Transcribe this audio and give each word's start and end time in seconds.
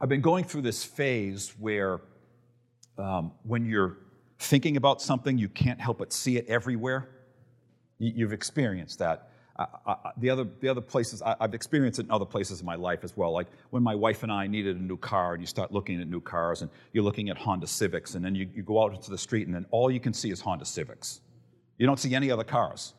I've 0.00 0.08
been 0.08 0.22
going 0.22 0.44
through 0.44 0.62
this 0.62 0.82
phase 0.82 1.52
where 1.58 2.00
um, 2.96 3.32
when 3.42 3.66
you're 3.66 3.98
thinking 4.38 4.78
about 4.78 5.02
something, 5.02 5.36
you 5.36 5.48
can't 5.48 5.78
help 5.78 5.98
but 5.98 6.12
see 6.12 6.38
it 6.38 6.46
everywhere. 6.48 7.10
You've 7.98 8.32
experienced 8.32 8.98
that. 9.00 9.30
I, 9.58 9.66
I, 9.86 9.96
the, 10.16 10.30
other, 10.30 10.46
the 10.60 10.70
other 10.70 10.80
places, 10.80 11.20
I, 11.20 11.36
have 11.38 11.52
experienced 11.52 11.98
it 11.98 12.06
in 12.06 12.10
other 12.10 12.24
places 12.24 12.60
in 12.60 12.66
my 12.66 12.76
life 12.76 13.04
as 13.04 13.14
well. 13.14 13.30
Like 13.30 13.48
when 13.68 13.82
my 13.82 13.94
wife 13.94 14.22
and 14.22 14.32
I 14.32 14.46
needed 14.46 14.78
a 14.78 14.82
new 14.82 14.96
car, 14.96 15.34
and 15.34 15.42
you 15.42 15.46
start 15.46 15.70
looking 15.70 16.00
at 16.00 16.08
new 16.08 16.20
cars, 16.22 16.62
and 16.62 16.70
you're 16.94 17.04
looking 17.04 17.28
at 17.28 17.36
Honda 17.36 17.66
Civics, 17.66 18.14
and 18.14 18.24
then 18.24 18.34
you, 18.34 18.48
you 18.54 18.62
go 18.62 18.82
out 18.82 18.94
into 18.94 19.10
the 19.10 19.18
street, 19.18 19.46
and 19.48 19.54
then 19.54 19.66
all 19.70 19.90
you 19.90 20.00
can 20.00 20.14
see 20.14 20.30
is 20.30 20.40
Honda 20.40 20.64
Civics. 20.64 21.20
You 21.76 21.86
don't 21.86 21.98
see 21.98 22.14
any 22.14 22.30
other 22.30 22.44
cars 22.44 22.94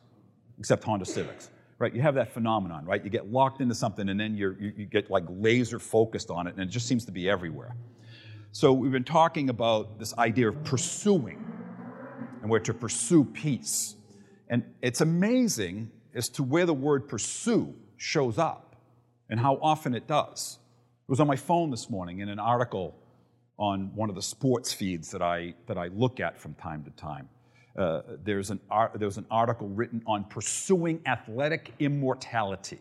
except 0.60 0.84
Honda 0.84 1.04
Civics 1.04 1.50
right? 1.82 1.92
You 1.92 2.00
have 2.00 2.14
that 2.14 2.32
phenomenon, 2.32 2.84
right? 2.86 3.02
You 3.02 3.10
get 3.10 3.32
locked 3.32 3.60
into 3.60 3.74
something 3.74 4.08
and 4.08 4.18
then 4.18 4.36
you 4.36 4.56
you 4.58 4.86
get 4.86 5.10
like 5.10 5.24
laser 5.28 5.80
focused 5.80 6.30
on 6.30 6.46
it 6.46 6.54
and 6.54 6.62
it 6.62 6.70
just 6.70 6.86
seems 6.86 7.04
to 7.06 7.12
be 7.12 7.28
everywhere. 7.28 7.74
So 8.52 8.72
we've 8.72 8.92
been 8.92 9.02
talking 9.02 9.50
about 9.50 9.98
this 9.98 10.16
idea 10.16 10.48
of 10.48 10.62
pursuing 10.62 11.44
and 12.40 12.48
we're 12.50 12.60
to 12.60 12.74
pursue 12.74 13.24
peace. 13.24 13.96
And 14.48 14.62
it's 14.80 15.00
amazing 15.00 15.90
as 16.14 16.28
to 16.30 16.44
where 16.44 16.66
the 16.66 16.74
word 16.74 17.08
pursue 17.08 17.74
shows 17.96 18.38
up 18.38 18.76
and 19.28 19.40
how 19.40 19.58
often 19.60 19.94
it 19.94 20.06
does. 20.06 20.58
It 21.08 21.10
was 21.10 21.18
on 21.18 21.26
my 21.26 21.36
phone 21.36 21.70
this 21.70 21.90
morning 21.90 22.20
in 22.20 22.28
an 22.28 22.38
article 22.38 22.94
on 23.58 23.90
one 23.94 24.08
of 24.08 24.14
the 24.14 24.22
sports 24.22 24.72
feeds 24.72 25.10
that 25.10 25.22
I, 25.22 25.54
that 25.66 25.78
I 25.78 25.88
look 25.88 26.20
at 26.20 26.38
from 26.38 26.54
time 26.54 26.84
to 26.84 26.90
time. 26.90 27.28
Uh, 27.76 28.02
there's, 28.22 28.50
an, 28.50 28.60
there 28.94 29.08
was 29.08 29.16
an 29.16 29.26
article 29.30 29.68
written 29.68 30.02
on 30.06 30.24
pursuing 30.24 31.00
athletic 31.06 31.72
immortality. 31.78 32.80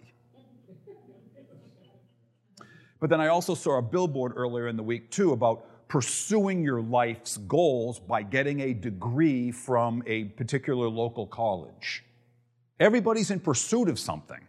But 3.00 3.10
then 3.10 3.20
I 3.20 3.28
also 3.28 3.56
saw 3.56 3.80
a 3.80 3.82
billboard 3.82 4.34
earlier 4.36 4.68
in 4.68 4.78
the 4.78 4.84
week, 4.84 5.10
too, 5.10 5.32
about 5.32 5.88
pursuing 5.88 6.64
your 6.64 6.82
life's 6.82 7.38
goals 7.38 8.00
by 8.00 8.22
getting 8.22 8.62
a 8.62 8.74
degree 8.74 9.52
from 9.52 10.04
a 10.06 10.26
particular 10.26 10.88
local 10.88 11.26
college. 11.26 12.04
Everybody's 12.80 13.32
in 13.32 13.40
pursuit 13.40 13.90
of 13.90 14.00
something. 14.00 14.40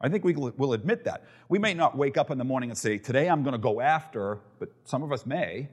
I 0.00 0.08
think 0.08 0.24
we 0.24 0.34
will 0.34 0.74
admit 0.74 1.04
that. 1.04 1.24
We 1.48 1.58
may 1.58 1.74
not 1.74 1.96
wake 1.96 2.18
up 2.18 2.30
in 2.30 2.38
the 2.38 2.44
morning 2.44 2.70
and 2.70 2.78
say, 2.78 2.98
Today 2.98 3.28
I'm 3.28 3.42
going 3.42 3.52
to 3.52 3.58
go 3.58 3.80
after, 3.80 4.40
but 4.58 4.68
some 4.84 5.02
of 5.02 5.12
us 5.12 5.24
may. 5.24 5.68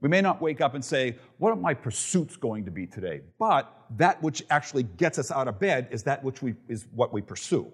We 0.00 0.08
may 0.08 0.20
not 0.20 0.40
wake 0.40 0.60
up 0.60 0.74
and 0.74 0.84
say, 0.84 1.16
What 1.38 1.50
are 1.50 1.56
my 1.56 1.74
pursuits 1.74 2.36
going 2.36 2.64
to 2.64 2.70
be 2.70 2.86
today? 2.86 3.22
But 3.38 3.72
that 3.96 4.22
which 4.22 4.44
actually 4.50 4.84
gets 4.84 5.18
us 5.18 5.30
out 5.30 5.48
of 5.48 5.58
bed 5.58 5.88
is 5.90 6.04
that 6.04 6.22
which 6.22 6.40
we, 6.42 6.54
is 6.68 6.86
what 6.94 7.12
we 7.12 7.20
pursue. 7.20 7.66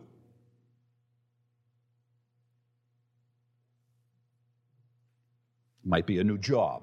It 5.85 5.89
might 5.89 6.07
be 6.07 6.19
a 6.19 6.25
new 6.25 6.39
job, 6.39 6.83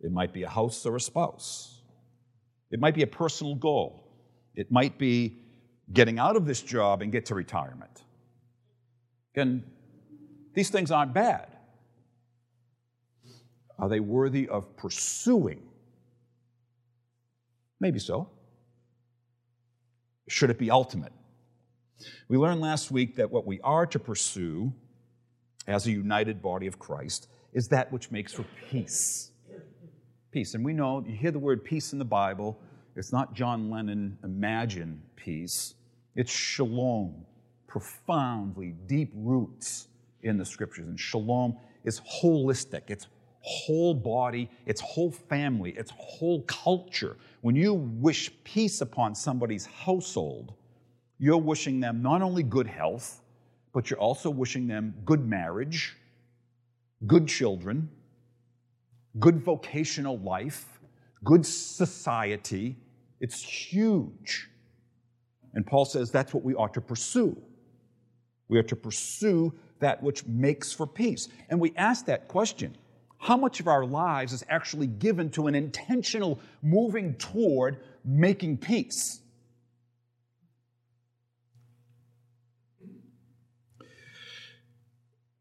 it 0.00 0.10
might 0.10 0.32
be 0.32 0.44
a 0.44 0.48
house 0.48 0.86
or 0.86 0.96
a 0.96 1.00
spouse, 1.00 1.82
it 2.70 2.80
might 2.80 2.94
be 2.94 3.02
a 3.02 3.06
personal 3.06 3.54
goal, 3.54 4.08
it 4.54 4.70
might 4.72 4.96
be 4.96 5.36
getting 5.92 6.18
out 6.18 6.36
of 6.36 6.46
this 6.46 6.62
job 6.62 7.02
and 7.02 7.12
get 7.12 7.26
to 7.26 7.34
retirement. 7.34 8.02
And 9.34 9.62
these 10.54 10.70
things 10.70 10.90
aren't 10.90 11.12
bad. 11.12 11.51
Are 13.78 13.88
they 13.88 14.00
worthy 14.00 14.48
of 14.48 14.76
pursuing? 14.76 15.62
Maybe 17.80 17.98
so. 17.98 18.28
Should 20.28 20.50
it 20.50 20.58
be 20.58 20.70
ultimate? 20.70 21.12
We 22.28 22.36
learned 22.36 22.60
last 22.60 22.90
week 22.90 23.16
that 23.16 23.30
what 23.30 23.46
we 23.46 23.60
are 23.60 23.86
to 23.86 23.98
pursue 23.98 24.72
as 25.66 25.86
a 25.86 25.90
united 25.90 26.42
body 26.42 26.66
of 26.66 26.78
Christ 26.78 27.28
is 27.52 27.68
that 27.68 27.92
which 27.92 28.10
makes 28.10 28.32
for 28.32 28.44
peace. 28.70 29.30
Peace. 30.30 30.54
And 30.54 30.64
we 30.64 30.72
know, 30.72 31.04
you 31.06 31.14
hear 31.14 31.30
the 31.30 31.38
word 31.38 31.62
peace 31.62 31.92
in 31.92 31.98
the 31.98 32.04
Bible, 32.04 32.58
it's 32.96 33.12
not 33.12 33.34
John 33.34 33.70
Lennon 33.70 34.18
imagine 34.24 35.02
peace, 35.16 35.74
it's 36.14 36.32
shalom, 36.32 37.26
profoundly 37.66 38.74
deep 38.86 39.10
roots 39.14 39.88
in 40.22 40.36
the 40.38 40.44
scriptures. 40.44 40.88
And 40.88 40.98
shalom 40.98 41.56
is 41.84 42.00
holistic, 42.00 42.82
it's 42.88 43.06
whole 43.42 43.94
body, 43.94 44.50
its 44.66 44.80
whole 44.80 45.10
family, 45.10 45.72
its 45.72 45.92
whole 45.96 46.42
culture. 46.42 47.16
When 47.40 47.56
you 47.56 47.74
wish 47.74 48.30
peace 48.44 48.80
upon 48.80 49.14
somebody's 49.14 49.66
household, 49.66 50.54
you're 51.18 51.36
wishing 51.36 51.80
them 51.80 52.02
not 52.02 52.22
only 52.22 52.42
good 52.42 52.66
health, 52.66 53.20
but 53.72 53.90
you're 53.90 53.98
also 53.98 54.30
wishing 54.30 54.66
them 54.66 54.94
good 55.04 55.26
marriage, 55.26 55.96
good 57.06 57.26
children, 57.26 57.90
good 59.18 59.38
vocational 59.38 60.18
life, 60.18 60.80
good 61.24 61.44
society. 61.44 62.76
It's 63.20 63.42
huge. 63.42 64.48
And 65.54 65.66
Paul 65.66 65.84
says 65.84 66.10
that's 66.10 66.32
what 66.32 66.44
we 66.44 66.54
ought 66.54 66.74
to 66.74 66.80
pursue. 66.80 67.40
We 68.48 68.58
are 68.58 68.64
to 68.64 68.76
pursue 68.76 69.52
that 69.80 70.02
which 70.02 70.26
makes 70.26 70.72
for 70.72 70.86
peace. 70.86 71.28
And 71.48 71.60
we 71.60 71.72
ask 71.76 72.06
that 72.06 72.28
question 72.28 72.76
how 73.22 73.36
much 73.36 73.60
of 73.60 73.68
our 73.68 73.86
lives 73.86 74.32
is 74.32 74.44
actually 74.48 74.88
given 74.88 75.30
to 75.30 75.46
an 75.46 75.54
intentional 75.54 76.40
moving 76.60 77.14
toward 77.14 77.78
making 78.04 78.58
peace? 78.58 79.20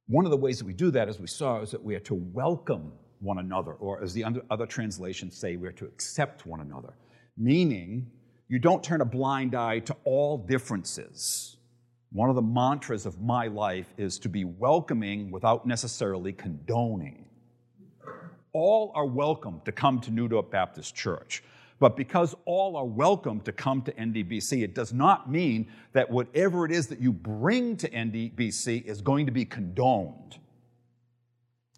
One 0.05 0.25
of 0.25 0.31
the 0.31 0.37
ways 0.37 0.59
that 0.59 0.65
we 0.65 0.73
do 0.73 0.91
that, 0.91 1.09
as 1.09 1.19
we 1.19 1.25
saw, 1.25 1.61
is 1.61 1.71
that 1.71 1.83
we 1.83 1.95
are 1.95 2.01
to 2.01 2.13
welcome 2.13 2.91
one 3.19 3.39
another, 3.39 3.73
or 3.73 4.03
as 4.03 4.13
the 4.13 4.25
other 4.51 4.67
translations 4.67 5.35
say, 5.35 5.55
we 5.55 5.67
are 5.67 5.71
to 5.71 5.85
accept 5.85 6.45
one 6.45 6.61
another. 6.61 6.93
Meaning, 7.35 8.11
you 8.47 8.59
don't 8.59 8.83
turn 8.83 9.01
a 9.01 9.05
blind 9.05 9.55
eye 9.55 9.79
to 9.79 9.95
all 10.03 10.37
differences. 10.37 11.57
One 12.11 12.29
of 12.29 12.35
the 12.35 12.43
mantras 12.43 13.07
of 13.07 13.19
my 13.19 13.47
life 13.47 13.91
is 13.97 14.19
to 14.19 14.29
be 14.29 14.45
welcoming 14.45 15.31
without 15.31 15.65
necessarily 15.65 16.31
condoning 16.31 17.25
all 18.53 18.91
are 18.95 19.05
welcome 19.05 19.61
to 19.65 19.71
come 19.71 19.99
to 20.01 20.11
New 20.11 20.27
Dorp 20.27 20.51
Baptist 20.51 20.95
Church. 20.95 21.43
But 21.79 21.97
because 21.97 22.35
all 22.45 22.75
are 22.75 22.85
welcome 22.85 23.41
to 23.41 23.51
come 23.51 23.81
to 23.83 23.91
NDBC, 23.93 24.63
it 24.63 24.75
does 24.75 24.93
not 24.93 25.31
mean 25.31 25.67
that 25.93 26.09
whatever 26.09 26.63
it 26.65 26.71
is 26.71 26.87
that 26.87 26.99
you 26.99 27.11
bring 27.11 27.75
to 27.77 27.89
NDBC 27.89 28.85
is 28.85 29.01
going 29.01 29.25
to 29.25 29.31
be 29.31 29.45
condoned. 29.45 30.37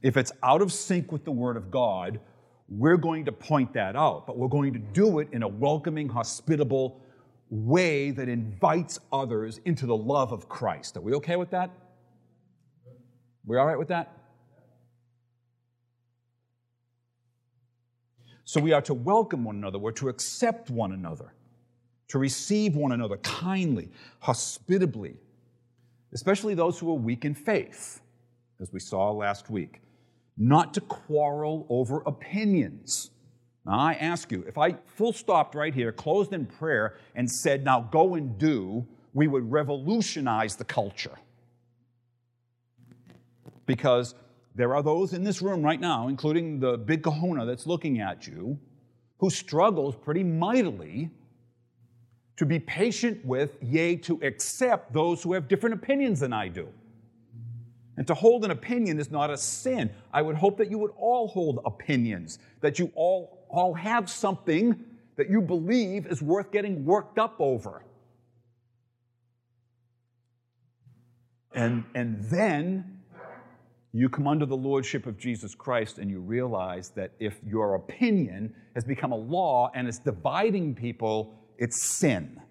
If 0.01 0.17
it's 0.17 0.33
out 0.43 0.61
of 0.61 0.73
sync 0.73 1.11
with 1.11 1.23
the 1.23 1.31
Word 1.31 1.55
of 1.55 1.71
God, 1.71 2.19
we're 2.67 2.97
going 2.97 3.23
to 3.25 3.31
point 3.31 3.73
that 3.73 3.95
out, 3.95 4.27
but 4.27 4.37
we're 4.37 4.49
going 4.49 4.73
to 4.73 4.79
do 4.79 5.19
it 5.19 5.29
in 5.31 5.43
a 5.43 5.47
welcoming, 5.47 6.09
hospitable 6.09 6.99
way 7.49 8.11
that 8.11 8.27
invites 8.27 8.99
others 9.11 9.59
into 9.63 9.85
the 9.85 9.95
love 9.95 10.33
of 10.33 10.49
Christ. 10.49 10.97
Are 10.97 11.01
we 11.01 11.13
okay 11.13 11.37
with 11.37 11.51
that? 11.51 11.69
We 13.45 13.57
all 13.57 13.65
right 13.65 13.79
with 13.79 13.89
that? 13.89 14.22
So 18.45 18.59
we 18.59 18.73
are 18.73 18.81
to 18.83 18.93
welcome 18.93 19.43
one 19.43 19.55
another, 19.55 19.79
we're 19.79 19.91
to 19.93 20.09
accept 20.09 20.69
one 20.69 20.91
another, 20.91 21.33
to 22.09 22.19
receive 22.19 22.75
one 22.75 22.91
another 22.91 23.17
kindly, 23.17 23.89
hospitably, 24.19 25.15
especially 26.13 26.53
those 26.53 26.77
who 26.77 26.91
are 26.91 26.97
weak 26.97 27.23
in 27.25 27.33
faith, 27.33 28.01
as 28.61 28.71
we 28.73 28.79
saw 28.79 29.11
last 29.11 29.49
week. 29.49 29.81
Not 30.37 30.73
to 30.73 30.81
quarrel 30.81 31.65
over 31.69 32.01
opinions. 32.05 33.11
Now, 33.65 33.79
I 33.79 33.93
ask 33.93 34.31
you, 34.31 34.43
if 34.47 34.57
I 34.57 34.75
full 34.85 35.13
stopped 35.13 35.55
right 35.55 35.73
here, 35.73 35.91
closed 35.91 36.33
in 36.33 36.45
prayer, 36.45 36.97
and 37.15 37.29
said, 37.29 37.63
now 37.63 37.81
go 37.91 38.15
and 38.15 38.37
do, 38.37 38.85
we 39.13 39.27
would 39.27 39.49
revolutionize 39.49 40.55
the 40.55 40.65
culture. 40.65 41.17
Because 43.65 44.15
there 44.55 44.75
are 44.75 44.83
those 44.83 45.13
in 45.13 45.23
this 45.23 45.41
room 45.41 45.63
right 45.63 45.79
now, 45.79 46.07
including 46.07 46.59
the 46.59 46.77
big 46.77 47.03
kahuna 47.03 47.45
that's 47.45 47.65
looking 47.65 47.99
at 47.99 48.27
you, 48.27 48.59
who 49.17 49.29
struggles 49.29 49.95
pretty 49.95 50.23
mightily 50.23 51.09
to 52.37 52.45
be 52.45 52.59
patient 52.59 53.23
with, 53.25 53.57
yea, 53.61 53.95
to 53.95 54.19
accept 54.21 54.93
those 54.93 55.23
who 55.23 55.33
have 55.33 55.47
different 55.47 55.73
opinions 55.75 56.19
than 56.19 56.33
I 56.33 56.47
do. 56.47 56.67
And 57.97 58.07
to 58.07 58.13
hold 58.13 58.43
an 58.43 58.51
opinion 58.51 58.99
is 58.99 59.11
not 59.11 59.29
a 59.29 59.37
sin. 59.37 59.91
I 60.11 60.21
would 60.21 60.35
hope 60.35 60.57
that 60.57 60.69
you 60.69 60.79
would 60.79 60.91
all 60.97 61.27
hold 61.27 61.59
opinions, 61.63 62.39
that 62.61 62.79
you 62.79 62.91
all, 62.95 63.45
all 63.49 63.73
have 63.73 64.09
something 64.09 64.83
that 65.15 65.29
you 65.29 65.41
believe 65.41 66.07
is 66.07 66.21
worth 66.21 66.51
getting 66.51 66.85
worked 66.85 67.19
up 67.19 67.35
over. 67.39 67.83
And, 71.53 71.83
and 71.93 72.19
then 72.23 73.02
you 73.95 74.09
come 74.09 74.27
under 74.27 74.47
the 74.47 74.57
lordship 74.57 75.05
of 75.05 75.19
Jesus 75.19 75.53
Christ 75.53 75.99
and 75.99 76.09
you 76.09 76.19
realize 76.19 76.89
that 76.95 77.11
if 77.19 77.39
your 77.45 77.75
opinion 77.75 78.55
has 78.73 78.83
become 78.83 79.11
a 79.11 79.17
law 79.17 79.69
and 79.75 79.87
it's 79.87 79.99
dividing 79.99 80.73
people, 80.73 81.35
it's 81.59 81.79
sin. 81.79 82.41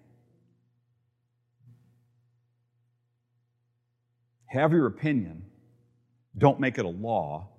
Have 4.45 4.71
your 4.71 4.87
opinion, 4.87 5.43
Don't 6.37 6.59
make 6.59 6.77
it 6.77 6.85
a 6.85 6.89
law 6.89 7.49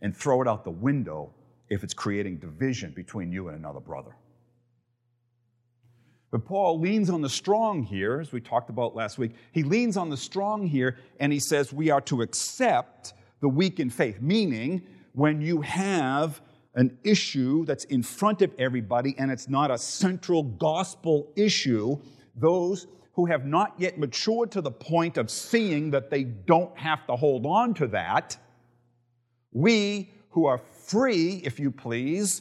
and 0.00 0.16
throw 0.16 0.40
it 0.40 0.48
out 0.48 0.64
the 0.64 0.70
window 0.70 1.34
if 1.68 1.82
it's 1.82 1.92
creating 1.92 2.36
division 2.38 2.92
between 2.92 3.32
you 3.32 3.48
and 3.48 3.58
another 3.58 3.80
brother. 3.80 4.16
But 6.30 6.44
Paul 6.44 6.80
leans 6.80 7.10
on 7.10 7.20
the 7.20 7.28
strong 7.28 7.82
here, 7.82 8.20
as 8.20 8.32
we 8.32 8.40
talked 8.40 8.70
about 8.70 8.94
last 8.94 9.18
week. 9.18 9.32
He 9.52 9.62
leans 9.62 9.96
on 9.96 10.08
the 10.10 10.16
strong 10.16 10.66
here 10.66 10.98
and 11.20 11.32
he 11.32 11.40
says 11.40 11.72
we 11.72 11.90
are 11.90 12.00
to 12.02 12.22
accept 12.22 13.12
the 13.44 13.48
weak 13.50 13.78
in 13.78 13.90
faith, 13.90 14.22
meaning 14.22 14.80
when 15.12 15.38
you 15.38 15.60
have 15.60 16.40
an 16.76 16.96
issue 17.04 17.62
that's 17.66 17.84
in 17.84 18.02
front 18.02 18.40
of 18.40 18.50
everybody 18.58 19.14
and 19.18 19.30
it's 19.30 19.50
not 19.50 19.70
a 19.70 19.76
central 19.76 20.42
gospel 20.42 21.30
issue, 21.36 21.94
those 22.34 22.86
who 23.12 23.26
have 23.26 23.44
not 23.44 23.74
yet 23.76 23.98
matured 23.98 24.50
to 24.50 24.62
the 24.62 24.70
point 24.70 25.18
of 25.18 25.30
seeing 25.30 25.90
that 25.90 26.08
they 26.08 26.24
don't 26.24 26.74
have 26.78 27.06
to 27.06 27.14
hold 27.14 27.44
on 27.44 27.74
to 27.74 27.86
that, 27.86 28.34
we 29.52 30.10
who 30.30 30.46
are 30.46 30.62
free, 30.86 31.42
if 31.44 31.60
you 31.60 31.70
please, 31.70 32.40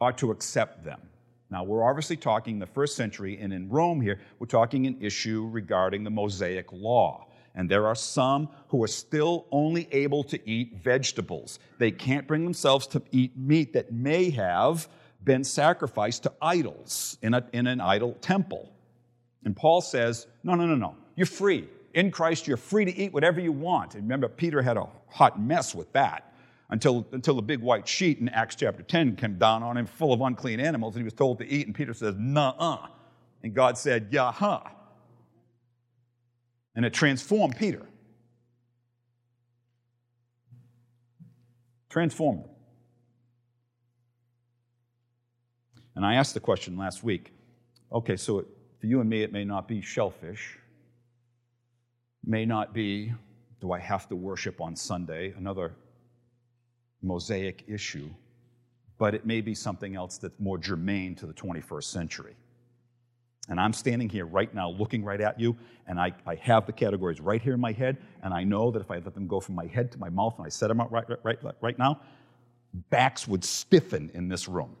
are 0.00 0.12
to 0.14 0.30
accept 0.30 0.82
them. 0.86 1.02
Now, 1.50 1.64
we're 1.64 1.84
obviously 1.84 2.16
talking 2.16 2.58
the 2.58 2.66
first 2.66 2.96
century, 2.96 3.36
and 3.42 3.52
in 3.52 3.68
Rome 3.68 4.00
here, 4.00 4.18
we're 4.38 4.46
talking 4.46 4.86
an 4.86 4.96
issue 5.02 5.46
regarding 5.52 6.02
the 6.02 6.10
Mosaic 6.10 6.72
law. 6.72 7.26
And 7.54 7.70
there 7.70 7.86
are 7.86 7.94
some 7.94 8.48
who 8.68 8.82
are 8.82 8.88
still 8.88 9.46
only 9.52 9.88
able 9.92 10.24
to 10.24 10.50
eat 10.50 10.76
vegetables. 10.76 11.60
They 11.78 11.92
can't 11.92 12.26
bring 12.26 12.44
themselves 12.44 12.86
to 12.88 13.02
eat 13.12 13.36
meat 13.36 13.72
that 13.74 13.92
may 13.92 14.30
have 14.30 14.88
been 15.22 15.44
sacrificed 15.44 16.24
to 16.24 16.32
idols 16.42 17.16
in, 17.22 17.34
a, 17.34 17.44
in 17.52 17.66
an 17.66 17.80
idol 17.80 18.14
temple. 18.20 18.72
And 19.44 19.56
Paul 19.56 19.80
says, 19.80 20.26
no, 20.42 20.54
no, 20.54 20.66
no, 20.66 20.74
no. 20.74 20.96
You're 21.16 21.26
free. 21.26 21.68
In 21.94 22.10
Christ, 22.10 22.48
you're 22.48 22.56
free 22.56 22.84
to 22.84 22.94
eat 22.94 23.12
whatever 23.12 23.40
you 23.40 23.52
want. 23.52 23.94
And 23.94 24.02
remember, 24.02 24.28
Peter 24.28 24.60
had 24.60 24.76
a 24.76 24.88
hot 25.08 25.40
mess 25.40 25.74
with 25.74 25.92
that 25.92 26.34
until, 26.70 27.06
until 27.12 27.36
the 27.36 27.42
big 27.42 27.60
white 27.60 27.86
sheet 27.86 28.18
in 28.18 28.28
Acts 28.30 28.56
chapter 28.56 28.82
10 28.82 29.14
came 29.14 29.38
down 29.38 29.62
on 29.62 29.76
him 29.76 29.86
full 29.86 30.12
of 30.12 30.20
unclean 30.20 30.58
animals 30.58 30.96
and 30.96 31.02
he 31.02 31.04
was 31.04 31.12
told 31.12 31.38
to 31.38 31.46
eat. 31.46 31.66
And 31.66 31.74
Peter 31.74 31.94
says, 31.94 32.16
Nuh 32.18 32.54
uh. 32.58 32.88
And 33.44 33.54
God 33.54 33.78
said, 33.78 34.08
Yah. 34.10 34.32
And 36.76 36.84
it 36.84 36.92
transformed 36.92 37.56
Peter. 37.56 37.86
Transformed 41.88 42.40
him. 42.40 42.50
And 45.96 46.04
I 46.04 46.14
asked 46.14 46.34
the 46.34 46.40
question 46.40 46.76
last 46.76 47.04
week 47.04 47.32
okay, 47.92 48.16
so 48.16 48.40
it, 48.40 48.46
for 48.80 48.86
you 48.86 49.00
and 49.00 49.08
me, 49.08 49.22
it 49.22 49.32
may 49.32 49.44
not 49.44 49.68
be 49.68 49.80
shellfish, 49.80 50.58
may 52.24 52.44
not 52.44 52.74
be, 52.74 53.12
do 53.60 53.70
I 53.70 53.78
have 53.78 54.08
to 54.08 54.16
worship 54.16 54.60
on 54.60 54.74
Sunday? 54.74 55.32
Another 55.36 55.76
Mosaic 57.00 57.64
issue, 57.68 58.10
but 58.98 59.14
it 59.14 59.24
may 59.24 59.40
be 59.40 59.54
something 59.54 59.94
else 59.94 60.18
that's 60.18 60.38
more 60.40 60.58
germane 60.58 61.14
to 61.16 61.26
the 61.26 61.34
21st 61.34 61.84
century. 61.84 62.34
And 63.48 63.60
I'm 63.60 63.72
standing 63.74 64.08
here 64.08 64.24
right 64.24 64.52
now 64.54 64.70
looking 64.70 65.04
right 65.04 65.20
at 65.20 65.38
you, 65.38 65.56
and 65.86 66.00
I, 66.00 66.12
I 66.26 66.36
have 66.36 66.64
the 66.64 66.72
categories 66.72 67.20
right 67.20 67.42
here 67.42 67.52
in 67.52 67.60
my 67.60 67.72
head, 67.72 67.98
and 68.22 68.32
I 68.32 68.42
know 68.42 68.70
that 68.70 68.80
if 68.80 68.90
I 68.90 68.94
let 68.94 69.14
them 69.14 69.26
go 69.26 69.38
from 69.38 69.54
my 69.54 69.66
head 69.66 69.92
to 69.92 69.98
my 69.98 70.08
mouth 70.08 70.34
and 70.38 70.46
I 70.46 70.48
set 70.48 70.68
them 70.68 70.80
out 70.80 70.90
right, 70.90 71.04
right, 71.08 71.42
right, 71.42 71.54
right 71.60 71.78
now, 71.78 72.00
backs 72.90 73.28
would 73.28 73.44
stiffen 73.44 74.10
in 74.14 74.28
this 74.28 74.48
room. 74.48 74.76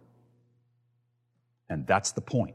And 1.68 1.86
that's 1.86 2.12
the 2.12 2.20
point. 2.20 2.54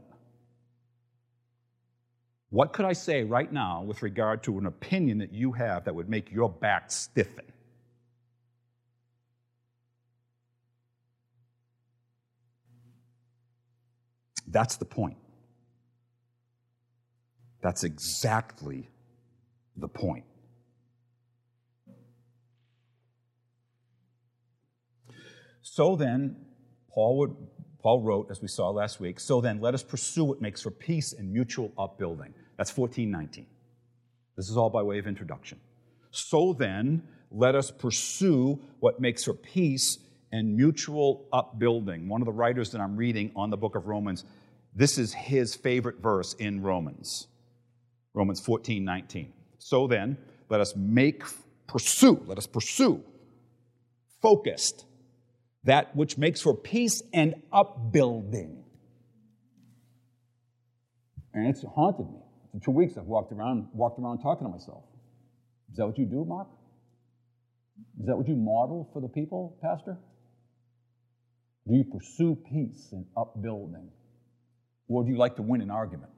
What 2.50 2.72
could 2.72 2.84
I 2.84 2.92
say 2.92 3.22
right 3.22 3.50
now 3.52 3.82
with 3.82 4.02
regard 4.02 4.42
to 4.44 4.58
an 4.58 4.66
opinion 4.66 5.18
that 5.18 5.32
you 5.32 5.52
have 5.52 5.84
that 5.84 5.94
would 5.94 6.08
make 6.08 6.32
your 6.32 6.48
back 6.48 6.90
stiffen? 6.90 7.44
That's 14.48 14.76
the 14.76 14.84
point. 14.84 15.16
That's 17.60 17.84
exactly 17.84 18.88
the 19.76 19.88
point. 19.88 20.24
So 25.62 25.94
then, 25.94 26.36
Paul, 26.92 27.18
would, 27.18 27.36
Paul 27.80 28.00
wrote, 28.00 28.28
as 28.30 28.42
we 28.42 28.48
saw 28.48 28.70
last 28.70 28.98
week, 28.98 29.20
so 29.20 29.40
then 29.40 29.60
let 29.60 29.74
us 29.74 29.82
pursue 29.82 30.24
what 30.24 30.40
makes 30.40 30.62
for 30.62 30.70
peace 30.70 31.12
and 31.12 31.32
mutual 31.32 31.72
upbuilding. 31.78 32.34
That's 32.56 32.76
1419. 32.76 33.46
This 34.36 34.48
is 34.48 34.56
all 34.56 34.70
by 34.70 34.82
way 34.82 34.98
of 34.98 35.06
introduction. 35.06 35.60
So 36.10 36.52
then, 36.52 37.02
let 37.30 37.54
us 37.54 37.70
pursue 37.70 38.58
what 38.80 39.00
makes 39.00 39.24
for 39.24 39.34
peace 39.34 39.98
and 40.32 40.56
mutual 40.56 41.26
upbuilding. 41.32 42.08
One 42.08 42.20
of 42.20 42.26
the 42.26 42.32
writers 42.32 42.70
that 42.72 42.80
I'm 42.80 42.96
reading 42.96 43.30
on 43.36 43.50
the 43.50 43.56
book 43.56 43.76
of 43.76 43.86
Romans 43.86 44.24
this 44.74 44.98
is 44.98 45.12
his 45.12 45.54
favorite 45.54 45.98
verse 46.00 46.34
in 46.34 46.62
Romans. 46.62 47.26
Romans 48.14 48.40
14, 48.40 48.84
19. 48.84 49.32
So 49.58 49.86
then, 49.86 50.18
let 50.48 50.60
us 50.60 50.74
make, 50.76 51.22
pursue, 51.66 52.22
let 52.26 52.38
us 52.38 52.46
pursue, 52.46 53.02
focused, 54.20 54.84
that 55.64 55.94
which 55.94 56.18
makes 56.18 56.40
for 56.40 56.54
peace 56.54 57.02
and 57.12 57.34
upbuilding. 57.52 58.64
And 61.32 61.46
it's 61.46 61.62
haunted 61.62 62.10
me. 62.10 62.18
For 62.52 62.64
two 62.64 62.72
weeks 62.72 62.96
I've 62.96 63.04
walked 63.04 63.32
around, 63.32 63.68
walked 63.72 64.00
around 64.00 64.18
talking 64.18 64.46
to 64.46 64.50
myself. 64.50 64.82
Is 65.70 65.76
that 65.76 65.86
what 65.86 65.98
you 65.98 66.06
do, 66.06 66.24
Mark? 66.24 66.48
Is 68.00 68.06
that 68.06 68.16
what 68.16 68.26
you 68.26 68.34
model 68.34 68.90
for 68.92 69.00
the 69.00 69.08
people, 69.08 69.56
Pastor? 69.62 69.96
Do 71.68 71.76
you 71.76 71.84
pursue 71.84 72.36
peace 72.50 72.88
and 72.90 73.06
upbuilding? 73.16 73.90
Or 74.88 75.04
do 75.04 75.10
you 75.10 75.18
like 75.18 75.36
to 75.36 75.42
win 75.42 75.60
an 75.60 75.70
argument? 75.70 76.10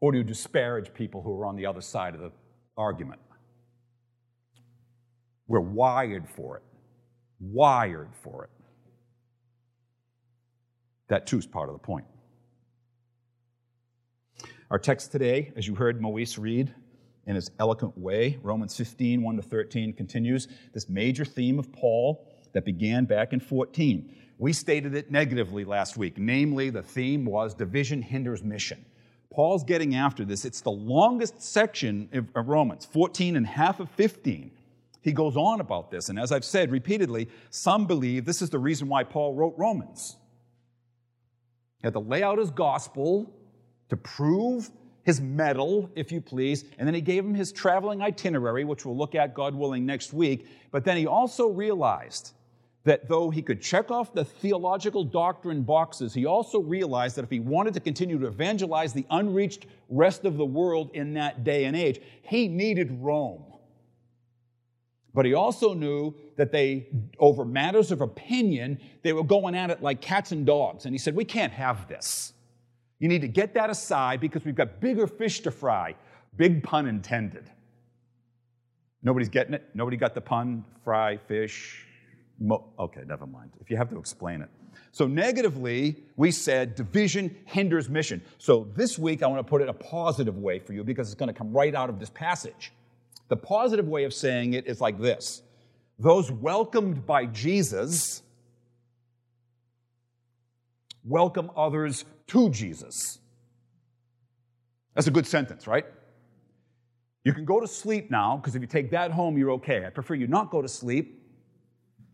Or 0.00 0.14
you 0.14 0.24
disparage 0.24 0.92
people 0.94 1.22
who 1.22 1.32
are 1.38 1.46
on 1.46 1.56
the 1.56 1.66
other 1.66 1.82
side 1.82 2.14
of 2.14 2.20
the 2.20 2.32
argument? 2.76 3.20
We're 5.46 5.60
wired 5.60 6.28
for 6.28 6.56
it. 6.56 6.62
Wired 7.40 8.10
for 8.22 8.44
it. 8.44 8.50
That 11.08 11.26
too 11.26 11.38
is 11.38 11.46
part 11.46 11.68
of 11.68 11.74
the 11.74 11.80
point. 11.80 12.06
Our 14.70 14.78
text 14.78 15.10
today, 15.10 15.52
as 15.56 15.66
you 15.66 15.74
heard 15.74 16.00
Moise 16.00 16.38
read 16.38 16.72
in 17.26 17.34
his 17.34 17.50
eloquent 17.58 17.98
way, 17.98 18.38
Romans 18.42 18.76
15, 18.76 19.20
1 19.20 19.36
to 19.36 19.42
13, 19.42 19.92
continues 19.92 20.46
this 20.72 20.88
major 20.88 21.24
theme 21.24 21.58
of 21.58 21.72
Paul 21.72 22.28
that 22.52 22.64
began 22.64 23.04
back 23.04 23.32
in 23.32 23.40
14. 23.40 24.14
We 24.38 24.52
stated 24.52 24.94
it 24.94 25.10
negatively 25.10 25.64
last 25.64 25.96
week. 25.96 26.16
Namely, 26.16 26.70
the 26.70 26.82
theme 26.82 27.24
was 27.24 27.54
division 27.54 28.00
hinders 28.00 28.44
mission. 28.44 28.84
Paul's 29.32 29.62
getting 29.62 29.94
after 29.94 30.24
this. 30.24 30.44
It's 30.44 30.60
the 30.60 30.70
longest 30.70 31.40
section 31.40 32.08
of 32.34 32.48
Romans, 32.48 32.84
14 32.84 33.36
and 33.36 33.46
half 33.46 33.78
of 33.78 33.88
15. 33.90 34.50
He 35.02 35.12
goes 35.12 35.36
on 35.36 35.60
about 35.60 35.90
this. 35.90 36.08
And 36.08 36.18
as 36.18 36.32
I've 36.32 36.44
said 36.44 36.70
repeatedly, 36.70 37.28
some 37.50 37.86
believe 37.86 38.24
this 38.24 38.42
is 38.42 38.50
the 38.50 38.58
reason 38.58 38.88
why 38.88 39.04
Paul 39.04 39.34
wrote 39.34 39.54
Romans. 39.56 40.16
He 41.78 41.86
had 41.86 41.94
to 41.94 42.00
lay 42.00 42.22
out 42.22 42.38
his 42.38 42.50
gospel 42.50 43.32
to 43.88 43.96
prove 43.96 44.70
his 45.04 45.20
mettle, 45.20 45.90
if 45.94 46.12
you 46.12 46.20
please, 46.20 46.64
and 46.78 46.86
then 46.86 46.94
he 46.94 47.00
gave 47.00 47.24
him 47.24 47.32
his 47.32 47.52
traveling 47.52 48.02
itinerary, 48.02 48.64
which 48.64 48.84
we'll 48.84 48.96
look 48.96 49.14
at, 49.14 49.32
God 49.32 49.54
willing, 49.54 49.86
next 49.86 50.12
week. 50.12 50.46
But 50.70 50.84
then 50.84 50.98
he 50.98 51.06
also 51.06 51.48
realized 51.48 52.32
that 52.84 53.08
though 53.08 53.28
he 53.28 53.42
could 53.42 53.60
check 53.60 53.90
off 53.90 54.14
the 54.14 54.24
theological 54.24 55.04
doctrine 55.04 55.62
boxes, 55.62 56.14
he 56.14 56.24
also 56.24 56.60
realized 56.60 57.16
that 57.16 57.24
if 57.24 57.30
he 57.30 57.40
wanted 57.40 57.74
to 57.74 57.80
continue 57.80 58.18
to 58.18 58.26
evangelize 58.26 58.92
the 58.92 59.04
unreached 59.10 59.66
rest 59.88 60.24
of 60.24 60.36
the 60.36 60.44
world 60.44 60.90
in 60.94 61.14
that 61.14 61.44
day 61.44 61.64
and 61.64 61.76
age, 61.76 62.00
he 62.22 62.48
needed 62.48 62.90
Rome. 63.00 63.44
But 65.12 65.26
he 65.26 65.34
also 65.34 65.74
knew 65.74 66.14
that 66.36 66.52
they, 66.52 66.86
over 67.18 67.44
matters 67.44 67.90
of 67.90 68.00
opinion, 68.00 68.78
they 69.02 69.12
were 69.12 69.24
going 69.24 69.54
at 69.54 69.70
it 69.70 69.82
like 69.82 70.00
cats 70.00 70.32
and 70.32 70.46
dogs. 70.46 70.84
And 70.84 70.94
he 70.94 70.98
said, 70.98 71.16
We 71.16 71.24
can't 71.24 71.52
have 71.52 71.88
this. 71.88 72.32
You 73.00 73.08
need 73.08 73.22
to 73.22 73.28
get 73.28 73.54
that 73.54 73.70
aside 73.70 74.20
because 74.20 74.44
we've 74.44 74.54
got 74.54 74.80
bigger 74.80 75.06
fish 75.06 75.40
to 75.40 75.50
fry. 75.50 75.96
Big 76.36 76.62
pun 76.62 76.86
intended. 76.86 77.50
Nobody's 79.02 79.30
getting 79.30 79.54
it? 79.54 79.68
Nobody 79.74 79.96
got 79.96 80.14
the 80.14 80.20
pun? 80.20 80.64
Fry 80.84 81.16
fish, 81.16 81.86
Mo- 82.40 82.64
okay, 82.78 83.02
never 83.06 83.26
mind. 83.26 83.50
If 83.60 83.70
you 83.70 83.76
have 83.76 83.90
to 83.90 83.98
explain 83.98 84.40
it. 84.40 84.48
So, 84.92 85.06
negatively, 85.06 85.96
we 86.16 86.30
said 86.30 86.74
division 86.74 87.36
hinders 87.44 87.88
mission. 87.88 88.22
So, 88.38 88.66
this 88.74 88.98
week 88.98 89.22
I 89.22 89.26
want 89.26 89.38
to 89.46 89.48
put 89.48 89.60
it 89.60 89.68
a 89.68 89.74
positive 89.74 90.38
way 90.38 90.58
for 90.58 90.72
you 90.72 90.82
because 90.82 91.08
it's 91.08 91.18
going 91.18 91.28
to 91.28 91.34
come 91.34 91.52
right 91.52 91.74
out 91.74 91.90
of 91.90 92.00
this 92.00 92.10
passage. 92.10 92.72
The 93.28 93.36
positive 93.36 93.86
way 93.86 94.04
of 94.04 94.14
saying 94.14 94.54
it 94.54 94.66
is 94.66 94.80
like 94.80 94.98
this 94.98 95.42
Those 95.98 96.32
welcomed 96.32 97.06
by 97.06 97.26
Jesus 97.26 98.22
welcome 101.04 101.50
others 101.56 102.04
to 102.28 102.50
Jesus. 102.50 103.18
That's 104.94 105.06
a 105.06 105.10
good 105.10 105.26
sentence, 105.26 105.66
right? 105.66 105.86
You 107.24 107.32
can 107.32 107.44
go 107.44 107.60
to 107.60 107.68
sleep 107.68 108.10
now, 108.10 108.36
because 108.36 108.56
if 108.56 108.62
you 108.62 108.66
take 108.66 108.90
that 108.92 109.10
home, 109.10 109.36
you're 109.36 109.52
okay. 109.52 109.84
I 109.86 109.90
prefer 109.90 110.14
you 110.14 110.26
not 110.26 110.50
go 110.50 110.62
to 110.62 110.68
sleep, 110.68 111.19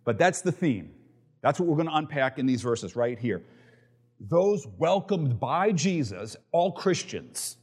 but 0.07 0.17
that's 0.17 0.41
the 0.41 0.53
theme. 0.53 0.93
That's 1.43 1.61
what 1.61 1.69
we're 1.69 1.77
going 1.77 1.89
to 1.89 1.97
unpack 1.97 2.39
in 2.39 2.47
these 2.47 2.63
verses 2.63 2.97
right 2.97 3.19
here. 3.19 3.43
Those 4.19 4.67
welcomed 4.79 5.39
by 5.39 5.73
Jesus, 5.73 6.37
all 6.53 6.73
Christians. 6.73 7.59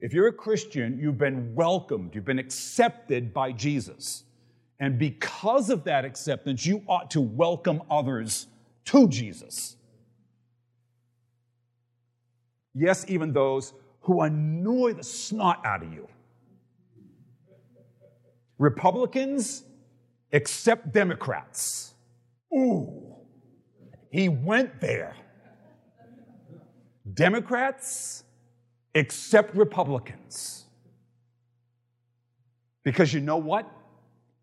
If 0.00 0.12
you're 0.12 0.28
a 0.28 0.32
Christian, 0.32 0.98
you've 1.00 1.18
been 1.18 1.54
welcomed, 1.54 2.14
you've 2.14 2.24
been 2.24 2.38
accepted 2.38 3.32
by 3.32 3.52
Jesus. 3.52 4.24
And 4.80 4.98
because 4.98 5.70
of 5.70 5.84
that 5.84 6.04
acceptance, 6.04 6.66
you 6.66 6.82
ought 6.86 7.10
to 7.12 7.20
welcome 7.20 7.82
others 7.90 8.48
to 8.86 9.08
Jesus. 9.08 9.76
Yes, 12.74 13.04
even 13.08 13.32
those 13.32 13.72
who 14.02 14.22
annoy 14.22 14.94
the 14.94 15.04
snot 15.04 15.64
out 15.64 15.82
of 15.82 15.92
you. 15.92 16.08
Republicans 18.58 19.64
accept 20.32 20.92
Democrats. 20.92 21.94
Ooh, 22.54 23.16
he 24.10 24.28
went 24.28 24.80
there. 24.80 25.16
Democrats 27.14 28.24
except 28.94 29.54
Republicans. 29.54 30.64
Because 32.82 33.12
you 33.12 33.20
know 33.20 33.36
what? 33.36 33.70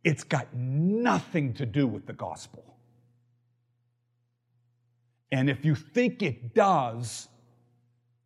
It's 0.04 0.24
got 0.24 0.54
nothing 0.54 1.54
to 1.56 1.66
do 1.66 1.88
with 1.88 2.06
the 2.06 2.14
gospel. 2.14 2.64
And 5.32 5.50
if 5.50 5.66
you 5.66 5.76
think 5.76 6.22
it 6.22 6.54
does, 6.54 7.28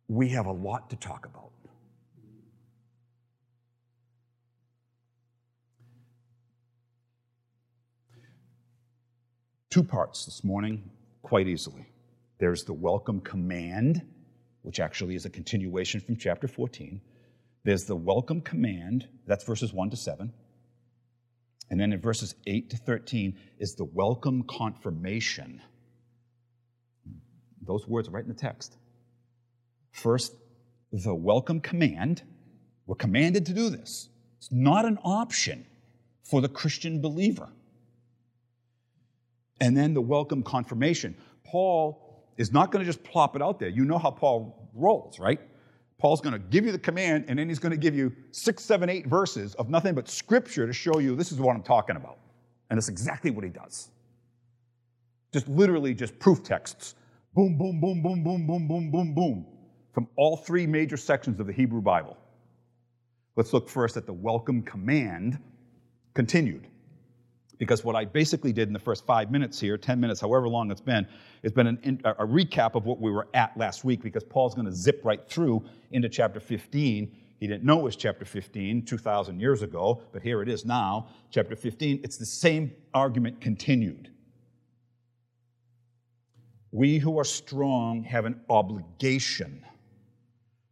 we 0.08 0.28
have 0.28 0.46
a 0.46 0.52
lot 0.52 0.90
to 0.90 0.96
talk 0.96 1.26
about. 1.26 1.50
Two 9.70 9.84
parts 9.84 10.24
this 10.24 10.42
morning, 10.42 10.90
quite 11.22 11.46
easily. 11.46 11.86
There's 12.38 12.64
the 12.64 12.72
welcome 12.72 13.20
command, 13.20 14.02
which 14.62 14.80
actually 14.80 15.14
is 15.14 15.26
a 15.26 15.30
continuation 15.30 16.00
from 16.00 16.16
chapter 16.16 16.48
14. 16.48 17.00
There's 17.62 17.84
the 17.84 17.94
welcome 17.94 18.40
command, 18.40 19.06
that's 19.28 19.44
verses 19.44 19.72
1 19.72 19.90
to 19.90 19.96
7. 19.96 20.32
And 21.70 21.80
then 21.80 21.92
in 21.92 22.00
verses 22.00 22.34
8 22.48 22.70
to 22.70 22.78
13 22.78 23.38
is 23.60 23.76
the 23.76 23.84
welcome 23.84 24.42
confirmation. 24.42 25.62
Those 27.62 27.86
words 27.86 28.08
are 28.08 28.10
right 28.10 28.24
in 28.24 28.28
the 28.28 28.34
text. 28.34 28.76
First, 29.92 30.34
the 30.90 31.14
welcome 31.14 31.60
command. 31.60 32.24
We're 32.86 32.96
commanded 32.96 33.46
to 33.46 33.52
do 33.52 33.70
this. 33.70 34.08
It's 34.38 34.50
not 34.50 34.84
an 34.84 34.98
option 35.04 35.64
for 36.24 36.40
the 36.40 36.48
Christian 36.48 37.00
believer. 37.00 37.50
And 39.60 39.76
then 39.76 39.94
the 39.94 40.00
welcome 40.00 40.42
confirmation. 40.42 41.16
Paul 41.44 42.26
is 42.36 42.52
not 42.52 42.72
going 42.72 42.84
to 42.84 42.86
just 42.90 43.04
plop 43.04 43.36
it 43.36 43.42
out 43.42 43.58
there. 43.58 43.68
You 43.68 43.84
know 43.84 43.98
how 43.98 44.10
Paul 44.10 44.70
rolls, 44.74 45.18
right? 45.18 45.40
Paul's 45.98 46.22
going 46.22 46.32
to 46.32 46.38
give 46.38 46.64
you 46.64 46.72
the 46.72 46.78
command, 46.78 47.26
and 47.28 47.38
then 47.38 47.48
he's 47.48 47.58
going 47.58 47.72
to 47.72 47.78
give 47.78 47.94
you 47.94 48.14
six, 48.30 48.64
seven, 48.64 48.88
eight 48.88 49.06
verses 49.06 49.54
of 49.56 49.68
nothing 49.68 49.94
but 49.94 50.08
scripture 50.08 50.66
to 50.66 50.72
show 50.72 50.98
you 50.98 51.14
this 51.14 51.30
is 51.30 51.38
what 51.38 51.54
I'm 51.54 51.62
talking 51.62 51.96
about. 51.96 52.18
And 52.70 52.78
that's 52.78 52.88
exactly 52.88 53.30
what 53.30 53.44
he 53.44 53.50
does. 53.50 53.90
Just 55.32 55.48
literally 55.48 55.92
just 55.92 56.18
proof 56.18 56.42
texts. 56.42 56.94
Boom, 57.34 57.58
boom, 57.58 57.80
boom, 57.80 58.02
boom, 58.02 58.24
boom, 58.24 58.46
boom, 58.46 58.66
boom, 58.66 58.90
boom, 58.90 59.14
boom 59.14 59.46
from 59.92 60.08
all 60.16 60.36
three 60.36 60.66
major 60.66 60.96
sections 60.96 61.40
of 61.40 61.46
the 61.46 61.52
Hebrew 61.52 61.80
Bible. 61.80 62.16
Let's 63.36 63.52
look 63.52 63.68
first 63.68 63.96
at 63.96 64.06
the 64.06 64.12
welcome 64.12 64.62
command 64.62 65.38
continued. 66.14 66.66
Because 67.60 67.84
what 67.84 67.94
I 67.94 68.06
basically 68.06 68.54
did 68.54 68.68
in 68.68 68.72
the 68.72 68.78
first 68.78 69.04
five 69.04 69.30
minutes 69.30 69.60
here, 69.60 69.76
10 69.76 70.00
minutes, 70.00 70.18
however 70.18 70.48
long 70.48 70.70
it's 70.70 70.80
been, 70.80 71.06
it's 71.42 71.52
been 71.52 71.66
an, 71.66 72.00
a 72.04 72.26
recap 72.26 72.74
of 72.74 72.86
what 72.86 73.02
we 73.02 73.10
were 73.10 73.28
at 73.34 73.54
last 73.54 73.84
week 73.84 74.02
because 74.02 74.24
Paul's 74.24 74.54
going 74.54 74.64
to 74.64 74.72
zip 74.72 75.02
right 75.04 75.20
through 75.28 75.62
into 75.90 76.08
chapter 76.08 76.40
15. 76.40 77.14
He 77.38 77.46
didn't 77.46 77.62
know 77.62 77.80
it 77.80 77.82
was 77.82 77.96
chapter 77.96 78.24
15 78.24 78.86
2,000 78.86 79.38
years 79.38 79.60
ago, 79.60 80.00
but 80.10 80.22
here 80.22 80.40
it 80.40 80.48
is 80.48 80.64
now. 80.64 81.08
Chapter 81.30 81.54
15, 81.54 82.00
it's 82.02 82.16
the 82.16 82.24
same 82.24 82.72
argument 82.94 83.42
continued. 83.42 84.10
We 86.72 86.96
who 86.96 87.18
are 87.18 87.24
strong 87.24 88.04
have 88.04 88.24
an 88.24 88.40
obligation 88.48 89.66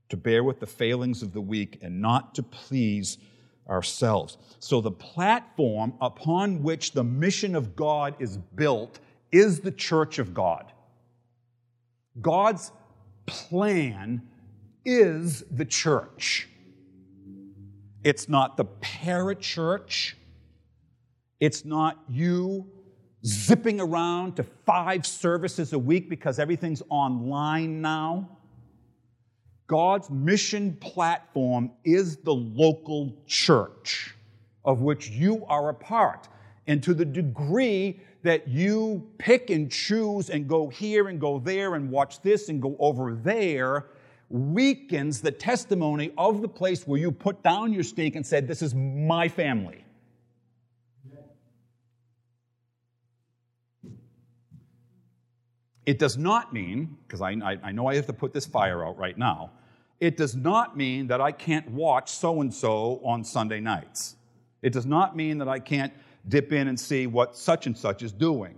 to 0.08 0.16
bear 0.16 0.42
with 0.42 0.58
the 0.58 0.66
failings 0.66 1.22
of 1.22 1.34
the 1.34 1.40
weak 1.42 1.80
and 1.82 2.00
not 2.00 2.34
to 2.36 2.42
please 2.42 3.18
ourselves. 3.68 4.38
So, 4.58 4.80
the 4.80 4.90
platform 4.90 5.94
upon 6.00 6.62
which 6.62 6.92
the 6.92 7.04
mission 7.04 7.54
of 7.54 7.76
God 7.76 8.14
is 8.18 8.36
built 8.36 9.00
is 9.30 9.60
the 9.60 9.70
church 9.70 10.18
of 10.18 10.34
God. 10.34 10.72
God's 12.20 12.72
plan 13.26 14.22
is 14.84 15.44
the 15.50 15.64
church. 15.64 16.48
It's 18.02 18.28
not 18.28 18.56
the 18.56 18.64
parachurch. 18.64 20.14
It's 21.40 21.64
not 21.64 21.98
you 22.08 22.66
zipping 23.24 23.80
around 23.80 24.36
to 24.36 24.44
five 24.64 25.06
services 25.06 25.72
a 25.72 25.78
week 25.78 26.08
because 26.08 26.38
everything's 26.38 26.82
online 26.88 27.80
now. 27.80 28.37
God's 29.68 30.10
mission 30.10 30.76
platform 30.80 31.70
is 31.84 32.16
the 32.16 32.34
local 32.34 33.14
church 33.26 34.14
of 34.64 34.80
which 34.80 35.08
you 35.08 35.44
are 35.46 35.68
a 35.68 35.74
part. 35.74 36.28
And 36.66 36.82
to 36.82 36.94
the 36.94 37.04
degree 37.04 38.00
that 38.22 38.48
you 38.48 39.08
pick 39.18 39.50
and 39.50 39.70
choose 39.70 40.30
and 40.30 40.48
go 40.48 40.68
here 40.68 41.08
and 41.08 41.20
go 41.20 41.38
there 41.38 41.74
and 41.74 41.90
watch 41.90 42.20
this 42.22 42.48
and 42.48 42.60
go 42.60 42.76
over 42.78 43.14
there, 43.14 43.86
weakens 44.30 45.20
the 45.20 45.30
testimony 45.30 46.12
of 46.18 46.42
the 46.42 46.48
place 46.48 46.86
where 46.86 46.98
you 46.98 47.12
put 47.12 47.42
down 47.42 47.72
your 47.72 47.82
stake 47.82 48.16
and 48.16 48.26
said, 48.26 48.48
This 48.48 48.62
is 48.62 48.74
my 48.74 49.28
family. 49.28 49.84
It 55.86 55.98
does 55.98 56.18
not 56.18 56.52
mean, 56.52 56.98
because 57.06 57.22
I, 57.22 57.30
I, 57.62 57.72
know 57.72 57.86
I 57.86 57.94
have 57.94 58.06
to 58.08 58.12
put 58.12 58.34
this 58.34 58.44
fire 58.44 58.84
out 58.86 58.98
right 58.98 59.16
now, 59.16 59.52
it 60.00 60.16
does 60.16 60.36
not 60.36 60.76
mean 60.76 61.08
that 61.08 61.20
I 61.20 61.32
can't 61.32 61.68
watch 61.70 62.10
so 62.10 62.40
and 62.40 62.52
so 62.52 63.00
on 63.04 63.24
Sunday 63.24 63.60
nights. 63.60 64.16
It 64.62 64.72
does 64.72 64.86
not 64.86 65.16
mean 65.16 65.38
that 65.38 65.48
I 65.48 65.58
can't 65.58 65.92
dip 66.28 66.52
in 66.52 66.68
and 66.68 66.78
see 66.78 67.06
what 67.06 67.36
such 67.36 67.66
and 67.66 67.76
such 67.76 68.02
is 68.02 68.12
doing. 68.12 68.56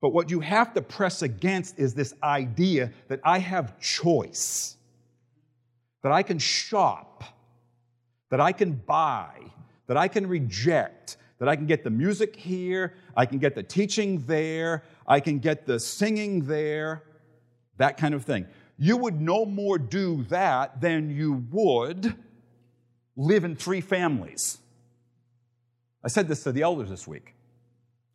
But 0.00 0.10
what 0.10 0.30
you 0.30 0.40
have 0.40 0.72
to 0.74 0.82
press 0.82 1.22
against 1.22 1.78
is 1.78 1.92
this 1.92 2.14
idea 2.22 2.90
that 3.08 3.20
I 3.24 3.38
have 3.38 3.78
choice, 3.78 4.76
that 6.02 6.12
I 6.12 6.22
can 6.22 6.38
shop, 6.38 7.24
that 8.30 8.40
I 8.40 8.52
can 8.52 8.72
buy, 8.72 9.34
that 9.86 9.98
I 9.98 10.08
can 10.08 10.26
reject, 10.26 11.18
that 11.38 11.48
I 11.48 11.56
can 11.56 11.66
get 11.66 11.84
the 11.84 11.90
music 11.90 12.36
here, 12.36 12.94
I 13.16 13.26
can 13.26 13.38
get 13.38 13.54
the 13.54 13.62
teaching 13.62 14.24
there, 14.26 14.84
I 15.06 15.20
can 15.20 15.38
get 15.38 15.66
the 15.66 15.78
singing 15.78 16.46
there, 16.46 17.02
that 17.76 17.96
kind 17.96 18.14
of 18.14 18.24
thing. 18.24 18.46
You 18.82 18.96
would 18.96 19.20
no 19.20 19.44
more 19.44 19.78
do 19.78 20.24
that 20.30 20.80
than 20.80 21.10
you 21.10 21.44
would 21.50 22.14
live 23.14 23.44
in 23.44 23.54
three 23.54 23.82
families. 23.82 24.56
I 26.02 26.08
said 26.08 26.28
this 26.28 26.42
to 26.44 26.52
the 26.52 26.62
elders 26.62 26.88
this 26.88 27.06
week. 27.06 27.34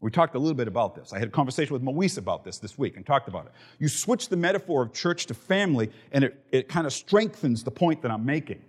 We 0.01 0.10
talked 0.10 0.34
a 0.34 0.39
little 0.39 0.55
bit 0.55 0.67
about 0.67 0.95
this. 0.95 1.13
I 1.13 1.19
had 1.19 1.27
a 1.27 1.31
conversation 1.31 1.72
with 1.72 1.84
Moise 1.84 2.17
about 2.17 2.43
this 2.43 2.57
this 2.57 2.79
week 2.79 2.98
and 2.98 3.05
talked 3.05 3.27
about 3.27 3.45
it. 3.45 3.51
You 3.77 3.88
switch 3.88 4.27
the 4.27 4.38
metaphor 4.38 4.81
of 4.81 4.91
church 4.91 5.27
to 5.27 5.36
family, 5.36 5.91
and 6.12 6.24
it, 6.24 6.43
it 6.51 6.67
kind 6.67 6.88
of 6.88 6.93
strengthens 6.93 7.63
the 7.63 7.69
point 7.69 8.01
that 8.01 8.10
I'm 8.10 8.25
making. 8.25 8.62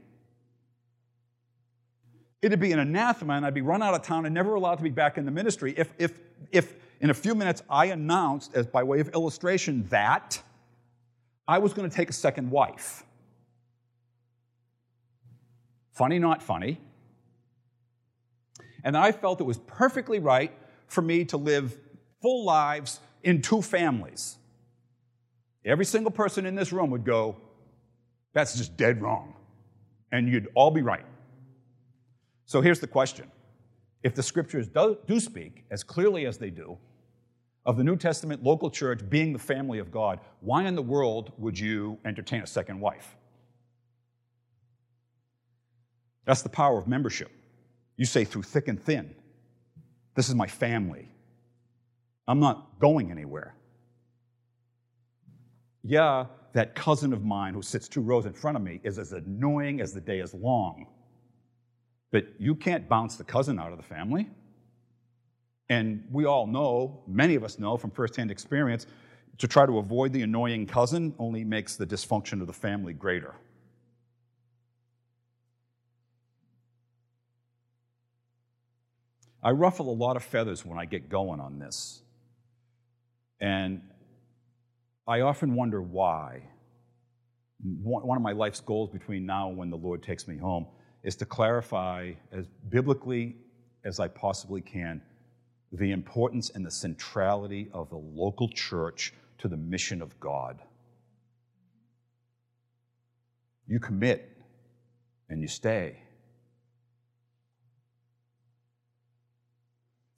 It'd 2.43 2.61
be 2.61 2.73
an 2.73 2.79
anathema, 2.79 3.35
and 3.35 3.47
I'd 3.47 3.55
be 3.55 3.62
run 3.62 3.83
out 3.83 3.95
of 3.95 4.03
town 4.03 4.26
and 4.26 4.35
never 4.35 4.55
allowed 4.55 4.76
to 4.76 4.83
be 4.83 4.91
back 4.91 5.17
in 5.17 5.25
the 5.25 5.31
ministry 5.31 5.73
if, 5.79 5.95
if, 5.97 6.19
if 6.53 6.75
in 7.00 7.09
a 7.09 7.15
few 7.15 7.35
minutes, 7.35 7.62
I 7.71 7.87
announced, 7.87 8.55
as 8.55 8.67
by 8.67 8.83
way 8.83 9.00
of 9.00 9.09
illustration, 9.15 9.87
that 9.88 10.43
I 11.49 11.59
was 11.59 11.73
going 11.73 11.88
to 11.88 11.95
take 11.95 12.11
a 12.11 12.15
second 12.15 12.50
wife. 12.50 13.05
Funny, 15.93 16.19
not 16.19 16.43
funny. 16.43 16.81
And 18.85 18.97
I 18.97 19.12
felt 19.12 19.41
it 19.41 19.45
was 19.45 19.59
perfectly 19.59 20.19
right 20.19 20.53
for 20.87 21.03
me 21.03 21.25
to 21.26 21.37
live 21.37 21.76
full 22.21 22.45
lives 22.45 23.00
in 23.23 23.43
two 23.43 23.62
families. 23.62 24.37
Every 25.65 25.85
single 25.85 26.12
person 26.12 26.47
in 26.47 26.55
this 26.55 26.73
room 26.73 26.91
would 26.91 27.05
go, 27.05 27.37
That's 28.33 28.57
just 28.57 28.76
dead 28.76 29.03
wrong. 29.03 29.35
And 30.12 30.29
you'd 30.29 30.49
all 30.55 30.71
be 30.71 30.83
right. 30.83 31.05
So 32.45 32.61
here's 32.61 32.81
the 32.81 32.87
question 32.87 33.31
if 34.03 34.15
the 34.15 34.23
scriptures 34.23 34.69
do, 34.69 34.99
do 35.07 35.19
speak 35.19 35.65
as 35.71 35.83
clearly 35.83 36.26
as 36.26 36.38
they 36.38 36.50
do 36.50 36.79
of 37.67 37.77
the 37.77 37.85
New 37.85 37.97
Testament 37.97 38.45
local 38.45 38.71
church 38.71 39.01
being 39.11 39.33
the 39.33 39.39
family 39.39 39.81
of 39.81 39.91
God, 39.91 40.21
why 40.41 40.65
in 40.65 40.77
the 40.77 40.83
world 40.83 41.33
would 41.37 41.59
you 41.59 41.99
entertain 42.05 42.41
a 42.41 42.47
second 42.47 42.81
wife? 42.81 43.17
That's 46.25 46.43
the 46.43 46.49
power 46.49 46.79
of 46.79 46.87
membership. 46.87 47.31
You 47.97 48.05
say 48.05 48.25
through 48.25 48.43
thick 48.43 48.69
and 48.69 48.81
thin, 48.81 49.15
this 50.15 50.29
is 50.29 50.35
my 50.35 50.47
family. 50.47 51.11
I'm 52.29 52.41
not 52.41 52.79
going 52.79 53.11
anywhere. 53.11 53.55
Yeah, 55.83 56.27
that 56.53 56.75
cousin 56.75 57.13
of 57.13 57.25
mine 57.25 57.53
who 57.53 57.63
sits 57.63 57.89
two 57.89 58.01
rows 58.01 58.27
in 58.27 58.33
front 58.33 58.57
of 58.57 58.63
me 58.63 58.81
is 58.83 58.99
as 58.99 59.13
annoying 59.13 59.81
as 59.81 59.93
the 59.93 60.01
day 60.01 60.21
is 60.21 60.35
long. 60.35 60.87
But 62.13 62.27
you 62.39 62.55
can't 62.55 62.89
bounce 62.89 63.17
the 63.17 63.25
cousin 63.25 63.59
out 63.59 63.73
of 63.73 63.77
the 63.77 63.85
family. 63.85 64.29
And 65.69 66.07
we 66.13 66.25
all 66.25 66.47
know, 66.47 67.03
many 67.07 67.35
of 67.35 67.43
us 67.43 67.59
know 67.59 67.77
from 67.77 67.91
firsthand 67.91 68.31
experience, 68.31 68.87
to 69.39 69.49
try 69.49 69.67
to 69.67 69.79
avoid 69.79 70.13
the 70.13 70.23
annoying 70.23 70.67
cousin 70.67 71.15
only 71.19 71.45
makes 71.45 71.77
the 71.77 71.87
dysfunction 71.87 72.41
of 72.41 72.47
the 72.47 72.53
family 72.53 72.93
greater. 72.93 73.35
I 79.43 79.51
ruffle 79.51 79.91
a 79.91 79.95
lot 79.95 80.17
of 80.17 80.25
feathers 80.25 80.65
when 80.65 80.79
I 80.79 80.87
get 80.87 81.09
going 81.09 81.41
on 81.41 81.59
this. 81.59 82.03
And 83.41 83.83
I 85.07 85.21
often 85.21 85.55
wonder 85.55 85.83
why. 85.83 86.43
One 87.63 88.17
of 88.17 88.23
my 88.23 88.33
life's 88.33 88.61
goals 88.61 88.91
between 88.91 89.27
now 89.27 89.49
and 89.49 89.57
when 89.57 89.71
the 89.71 89.77
Lord 89.77 90.03
takes 90.03 90.27
me 90.27 90.37
home 90.37 90.67
is 91.03 91.17
to 91.17 91.27
clarify 91.27 92.13
as 92.33 92.47
biblically 92.69 93.37
as 93.85 94.01
I 94.01 94.09
possibly 94.09 94.61
can 94.61 95.01
the 95.73 95.93
importance 95.93 96.51
and 96.51 96.65
the 96.65 96.71
centrality 96.71 97.69
of 97.73 97.91
the 97.91 97.97
local 97.97 98.49
church 98.49 99.13
to 99.39 99.49
the 99.49 99.57
mission 99.57 100.01
of 100.01 100.19
God. 100.21 100.61
You 103.67 103.81
commit 103.81 104.37
and 105.29 105.43
you 105.43 105.49
stay. 105.49 105.99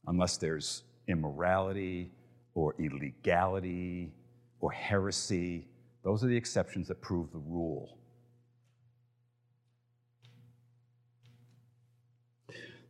Unless 0.06 0.36
there's 0.38 0.82
immorality 1.06 2.10
or 2.54 2.74
illegality 2.78 4.12
or 4.60 4.70
heresy, 4.70 5.66
those 6.02 6.22
are 6.24 6.28
the 6.28 6.36
exceptions 6.36 6.88
that 6.88 7.00
prove 7.00 7.30
the 7.32 7.38
rule. 7.38 7.97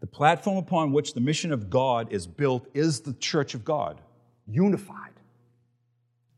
The 0.01 0.07
platform 0.07 0.59
upon 0.59 0.93
which 0.93 1.15
the 1.15 1.21
mission 1.21 1.53
of 1.53 1.71
God 1.71 2.13
is 2.13 2.27
built 2.27 2.69
is 2.73 3.01
the 3.01 3.15
church 3.15 3.55
of 3.55 3.65
God, 3.65 4.01
unified. 4.47 5.13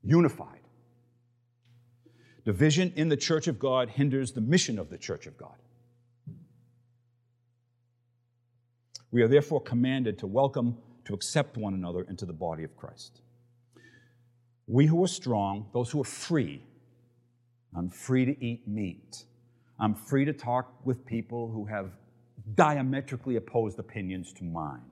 Unified. 0.03 0.61
Division 2.45 2.93
in 2.97 3.09
the 3.09 3.17
church 3.17 3.49
of 3.49 3.59
God 3.59 3.91
hinders 3.91 4.33
the 4.33 4.41
mission 4.41 4.79
of 4.79 4.89
the 4.89 4.97
church 4.97 5.27
of 5.27 5.37
God. 5.37 5.55
We 9.11 9.23
are 9.23 9.29
therefore 9.29 9.61
commanded 9.61 10.19
to 10.21 10.27
welcome, 10.27 10.79
to 11.05 11.15
accept 11.15 11.57
one 11.57 11.75
another 11.75 12.03
into 12.03 12.25
the 12.25 12.33
body 12.33 12.65
of 12.65 12.77
Christ. 12.77 13.21
We 14.67 14.87
who 14.87 15.03
are 15.05 15.09
strong, 15.09 15.69
those 15.75 15.91
who 15.91 16.01
are 16.01 16.05
free, 16.05 16.63
I'm 17.77 17.89
free 17.89 18.25
to 18.25 18.45
eat 18.45 18.67
meat. 18.67 19.25
I'm 19.79 19.95
free 19.95 20.25
to 20.25 20.33
talk 20.33 20.85
with 20.85 21.05
people 21.05 21.51
who 21.51 21.65
have 21.67 21.93
diametrically 22.55 23.37
opposed 23.37 23.79
opinions 23.79 24.33
to 24.35 24.45
mine. 24.45 24.83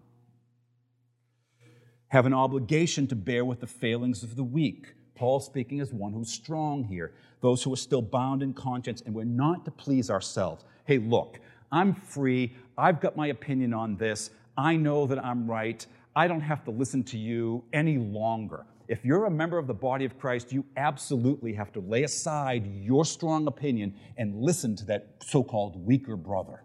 Have 2.08 2.26
an 2.26 2.34
obligation 2.34 3.06
to 3.08 3.16
bear 3.16 3.44
with 3.44 3.60
the 3.60 3.66
failings 3.66 4.22
of 4.22 4.36
the 4.36 4.44
weak. 4.44 4.94
Paul 5.14 5.40
speaking 5.40 5.80
as 5.80 5.92
one 5.92 6.12
who's 6.12 6.30
strong 6.30 6.84
here, 6.84 7.12
those 7.40 7.62
who 7.62 7.72
are 7.72 7.76
still 7.76 8.02
bound 8.02 8.42
in 8.42 8.54
conscience, 8.54 9.02
and 9.04 9.14
we're 9.14 9.24
not 9.24 9.64
to 9.64 9.70
please 9.70 10.10
ourselves. 10.10 10.64
Hey, 10.84 10.98
look, 10.98 11.38
I'm 11.70 11.94
free. 11.94 12.54
I've 12.78 13.00
got 13.00 13.16
my 13.16 13.26
opinion 13.26 13.74
on 13.74 13.96
this. 13.96 14.30
I 14.56 14.76
know 14.76 15.06
that 15.06 15.22
I'm 15.24 15.48
right. 15.50 15.84
I 16.16 16.28
don't 16.28 16.40
have 16.40 16.64
to 16.64 16.70
listen 16.70 17.04
to 17.04 17.18
you 17.18 17.64
any 17.72 17.98
longer. 17.98 18.64
If 18.88 19.04
you're 19.04 19.26
a 19.26 19.30
member 19.30 19.58
of 19.58 19.66
the 19.66 19.74
body 19.74 20.06
of 20.06 20.18
Christ, 20.18 20.50
you 20.50 20.64
absolutely 20.76 21.52
have 21.52 21.72
to 21.72 21.80
lay 21.80 22.04
aside 22.04 22.66
your 22.66 23.04
strong 23.04 23.46
opinion 23.46 23.94
and 24.16 24.34
listen 24.34 24.74
to 24.76 24.84
that 24.86 25.16
so 25.22 25.44
called 25.44 25.84
weaker 25.84 26.16
brother. 26.16 26.62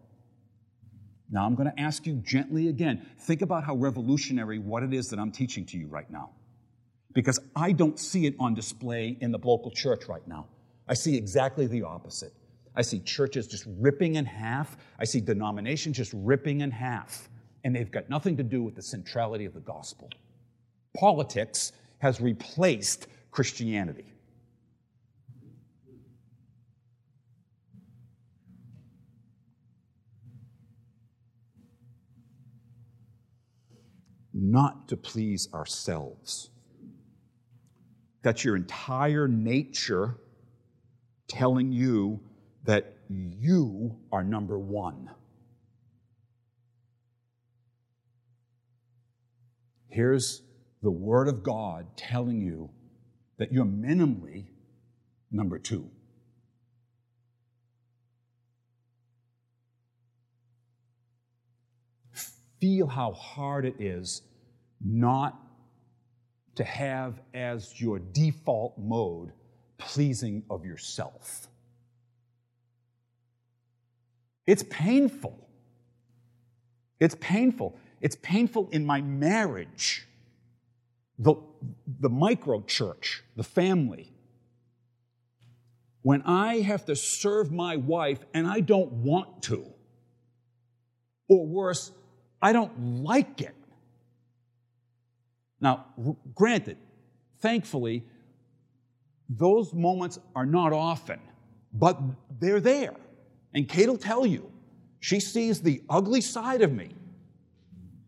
Now, 1.34 1.48
I'm 1.48 1.56
going 1.56 1.70
to 1.70 1.82
ask 1.82 2.06
you 2.06 2.14
gently 2.18 2.68
again 2.68 3.04
think 3.22 3.42
about 3.42 3.64
how 3.64 3.76
revolutionary 3.76 4.60
what 4.60 4.84
it 4.84 4.94
is 4.94 5.10
that 5.10 5.18
I'm 5.18 5.32
teaching 5.32 5.66
to 5.66 5.78
you 5.80 5.88
right 5.88 6.10
now. 6.10 6.30
Because 7.14 7.40
I 7.56 7.72
don't 7.72 8.00
see 8.00 8.28
it 8.28 8.36
on 8.40 8.54
display 8.54 9.18
in 9.20 9.32
the 9.32 9.40
local 9.40 9.72
church 9.72 10.06
right 10.08 10.26
now. 10.28 10.46
I 10.88 10.94
see 10.94 11.18
exactly 11.18 11.66
the 11.66 11.82
opposite. 11.82 12.34
I 12.76 12.84
see 12.84 13.00
churches 13.00 13.48
just 13.48 13.66
ripping 13.80 14.16
in 14.16 14.26
half. 14.26 14.78
I 15.00 15.06
see 15.06 15.22
denominations 15.22 15.98
just 15.98 16.12
ripping 16.14 16.62
in 16.62 16.70
half. 16.70 17.30
And 17.64 17.76
they've 17.76 17.92
got 17.92 18.12
nothing 18.12 18.38
to 18.38 18.44
do 18.44 18.62
with 18.62 18.76
the 18.76 18.84
centrality 18.84 19.46
of 19.46 19.56
the 19.56 19.60
gospel. 19.60 20.10
Politics 20.96 21.72
has 21.98 22.22
replaced 22.22 23.08
Christianity. 23.32 24.13
Not 34.34 34.88
to 34.90 34.98
please 34.98 35.48
ourselves. 35.54 36.50
That's 38.24 38.44
your 38.44 38.56
entire 38.56 39.28
nature 39.28 40.18
telling 41.28 41.72
you 41.72 42.20
that 42.64 42.98
you 43.10 43.98
are 44.12 44.24
number 44.24 44.58
one. 44.58 45.10
Here's 49.90 50.42
the 50.82 50.90
Word 50.90 51.28
of 51.28 51.44
God 51.44 51.96
telling 51.96 52.42
you 52.42 52.72
that 53.38 53.52
you're 53.52 53.66
minimally 53.66 54.48
number 55.32 55.60
two. 55.60 55.90
Feel 62.64 62.88
how 62.88 63.12
hard 63.12 63.66
it 63.66 63.76
is 63.78 64.22
not 64.80 65.38
to 66.56 66.64
have 66.64 67.20
as 67.34 67.82
your 67.82 68.00
default 68.00 68.78
mode 68.78 69.34
pleasing 69.78 70.44
of 70.50 70.64
yourself. 70.64 71.50
It's 74.48 74.64
painful. 74.70 75.46
It's 77.02 77.18
painful. 77.20 77.78
It's 78.00 78.16
painful 78.22 78.70
in 78.72 78.86
my 78.86 79.02
marriage, 79.02 80.08
the, 81.20 81.36
the 82.00 82.08
micro 82.08 82.62
church, 82.62 83.26
the 83.36 83.44
family. 83.44 84.10
When 86.02 86.22
I 86.22 86.62
have 86.62 86.86
to 86.86 86.96
serve 86.96 87.52
my 87.52 87.76
wife 87.76 88.24
and 88.34 88.48
I 88.48 88.62
don't 88.62 88.94
want 88.94 89.44
to, 89.44 89.66
or 91.28 91.46
worse, 91.46 91.92
I 92.44 92.52
don't 92.52 93.04
like 93.04 93.40
it. 93.42 93.56
Now, 95.62 95.86
granted, 96.36 96.78
thankfully, 97.40 98.04
those 99.30 99.74
moments 99.74 100.20
are 100.36 100.46
not 100.46 100.74
often, 100.74 101.22
but 101.74 101.98
they're 102.40 102.60
there. 102.60 102.96
And 103.54 103.68
Kate 103.70 103.88
will 103.88 103.98
tell 103.98 104.26
you, 104.26 104.52
she 105.00 105.22
sees 105.22 105.62
the 105.62 105.82
ugly 105.90 106.20
side 106.20 106.62
of 106.62 106.74
me 106.74 106.90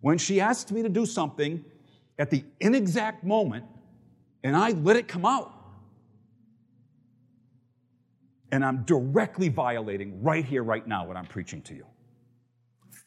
when 0.01 0.17
she 0.17 0.41
asks 0.41 0.69
me 0.69 0.83
to 0.83 0.89
do 0.89 1.05
something 1.05 1.63
at 2.19 2.29
the 2.29 2.43
inexact 2.59 3.23
moment 3.23 3.63
and 4.43 4.55
I 4.55 4.71
let 4.71 4.97
it 4.97 5.07
come 5.07 5.25
out. 5.25 5.51
And 8.51 8.63
I'm 8.63 8.83
directly 8.83 9.49
violating 9.49 10.21
right 10.21 10.45
here, 10.45 10.63
right 10.63 10.85
now, 10.85 11.07
what 11.07 11.17
I'm 11.17 11.25
preaching 11.25 11.61
to 11.63 11.73
you. 11.73 11.85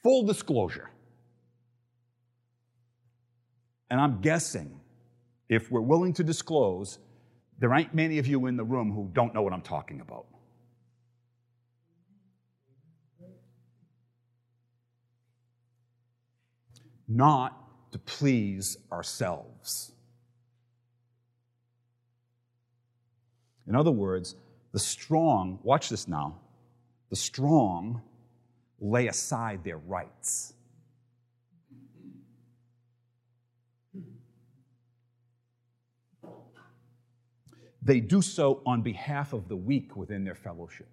Full 0.02 0.24
disclosure. 0.26 0.90
And 3.90 4.00
I'm 4.00 4.20
guessing, 4.20 4.80
if 5.48 5.70
we're 5.70 5.80
willing 5.80 6.12
to 6.14 6.24
disclose, 6.24 6.98
there 7.58 7.72
ain't 7.74 7.94
many 7.94 8.18
of 8.18 8.26
you 8.26 8.46
in 8.46 8.56
the 8.56 8.64
room 8.64 8.92
who 8.92 9.10
don't 9.12 9.34
know 9.34 9.42
what 9.42 9.52
I'm 9.52 9.62
talking 9.62 10.00
about. 10.00 10.26
not 17.08 17.92
to 17.92 17.98
please 17.98 18.76
ourselves. 18.92 19.92
In 23.66 23.74
other 23.74 23.90
words, 23.90 24.36
the 24.72 24.78
strong, 24.78 25.58
watch 25.62 25.88
this 25.88 26.06
now, 26.06 26.38
the 27.08 27.16
strong 27.16 28.02
lay 28.78 29.08
aside 29.08 29.64
their 29.64 29.78
rights. 29.78 30.52
They 37.88 38.00
do 38.00 38.20
so 38.20 38.60
on 38.66 38.82
behalf 38.82 39.32
of 39.32 39.48
the 39.48 39.56
weak 39.56 39.96
within 39.96 40.22
their 40.22 40.34
fellowship. 40.34 40.90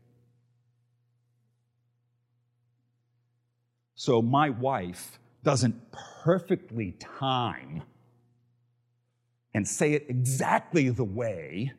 So 3.96 4.22
my 4.22 4.50
wife 4.50 5.20
doesn't 5.44 5.76
perfectly 5.92 6.94
time 6.94 7.84
and 9.54 9.68
say 9.68 9.92
it 9.92 10.06
exactly 10.08 10.88
the 10.88 11.04
way 11.04 11.74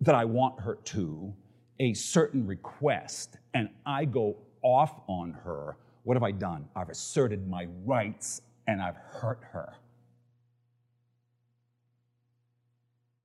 that 0.00 0.14
I 0.14 0.24
want 0.24 0.60
her 0.60 0.76
to, 0.76 1.34
a 1.80 1.92
certain 1.92 2.46
request, 2.46 3.36
and 3.52 3.68
I 3.84 4.04
go 4.04 4.36
off 4.62 5.00
on 5.08 5.32
her, 5.32 5.76
what 6.04 6.14
have 6.14 6.22
I 6.22 6.30
done? 6.30 6.68
I've 6.76 6.90
asserted 6.90 7.48
my 7.48 7.66
rights 7.84 8.42
and 8.68 8.80
I've 8.80 8.96
hurt 8.96 9.40
her. 9.50 9.74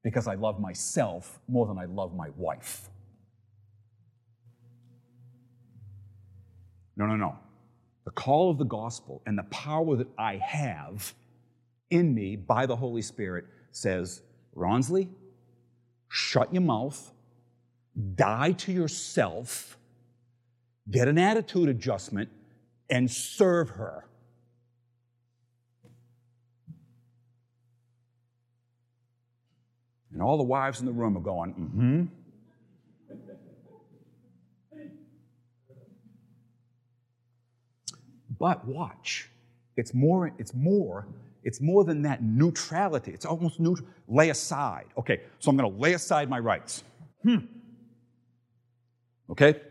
Because 0.03 0.27
I 0.27 0.35
love 0.35 0.59
myself 0.59 1.39
more 1.47 1.67
than 1.67 1.77
I 1.77 1.85
love 1.85 2.15
my 2.15 2.29
wife. 2.35 2.89
No, 6.97 7.05
no, 7.05 7.15
no. 7.15 7.37
The 8.05 8.11
call 8.11 8.49
of 8.49 8.57
the 8.57 8.65
gospel 8.65 9.21
and 9.25 9.37
the 9.37 9.43
power 9.43 9.95
that 9.95 10.07
I 10.17 10.37
have 10.37 11.13
in 11.89 12.13
me 12.13 12.35
by 12.35 12.65
the 12.65 12.75
Holy 12.75 13.01
Spirit 13.01 13.45
says, 13.71 14.21
Ronsley, 14.55 15.07
shut 16.09 16.51
your 16.53 16.61
mouth, 16.61 17.11
die 18.15 18.53
to 18.53 18.71
yourself, 18.71 19.77
get 20.89 21.07
an 21.07 21.17
attitude 21.17 21.69
adjustment, 21.69 22.29
and 22.89 23.09
serve 23.09 23.69
her. 23.71 24.05
And 30.13 30.21
all 30.21 30.37
the 30.37 30.43
wives 30.43 30.79
in 30.79 30.85
the 30.85 30.91
room 30.91 31.17
are 31.17 31.21
going, 31.21 31.53
mm 31.53 31.69
hmm. 31.71 32.03
But 38.39 38.65
watch, 38.65 39.29
it's 39.77 39.93
more, 39.93 40.31
it's 40.39 40.55
more, 40.55 41.05
it's 41.43 41.61
more 41.61 41.83
than 41.83 42.01
that 42.01 42.23
neutrality. 42.23 43.11
It's 43.11 43.25
almost 43.25 43.59
neutral. 43.59 43.87
Lay 44.07 44.29
aside. 44.29 44.87
Okay, 44.97 45.21
so 45.37 45.51
I'm 45.51 45.57
going 45.57 45.71
to 45.71 45.79
lay 45.79 45.93
aside 45.93 46.27
my 46.27 46.39
rights. 46.39 46.83
Hmm. 47.21 47.37
Okay? 49.29 49.61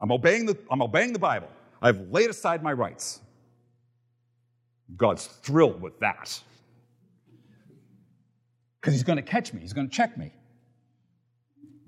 I'm 0.00 0.10
obeying 0.10 0.46
the, 0.46 0.56
I'm 0.70 0.80
obeying 0.80 1.12
the 1.12 1.18
Bible. 1.18 1.48
I've 1.82 2.00
laid 2.10 2.30
aside 2.30 2.62
my 2.62 2.72
rights. 2.72 3.20
God's 4.96 5.26
thrilled 5.26 5.82
with 5.82 5.98
that. 6.00 6.40
Because 8.84 8.92
he's 8.92 9.02
going 9.02 9.16
to 9.16 9.22
catch 9.22 9.54
me, 9.54 9.62
he's 9.62 9.72
going 9.72 9.88
to 9.88 9.96
check 9.96 10.18
me. 10.18 10.30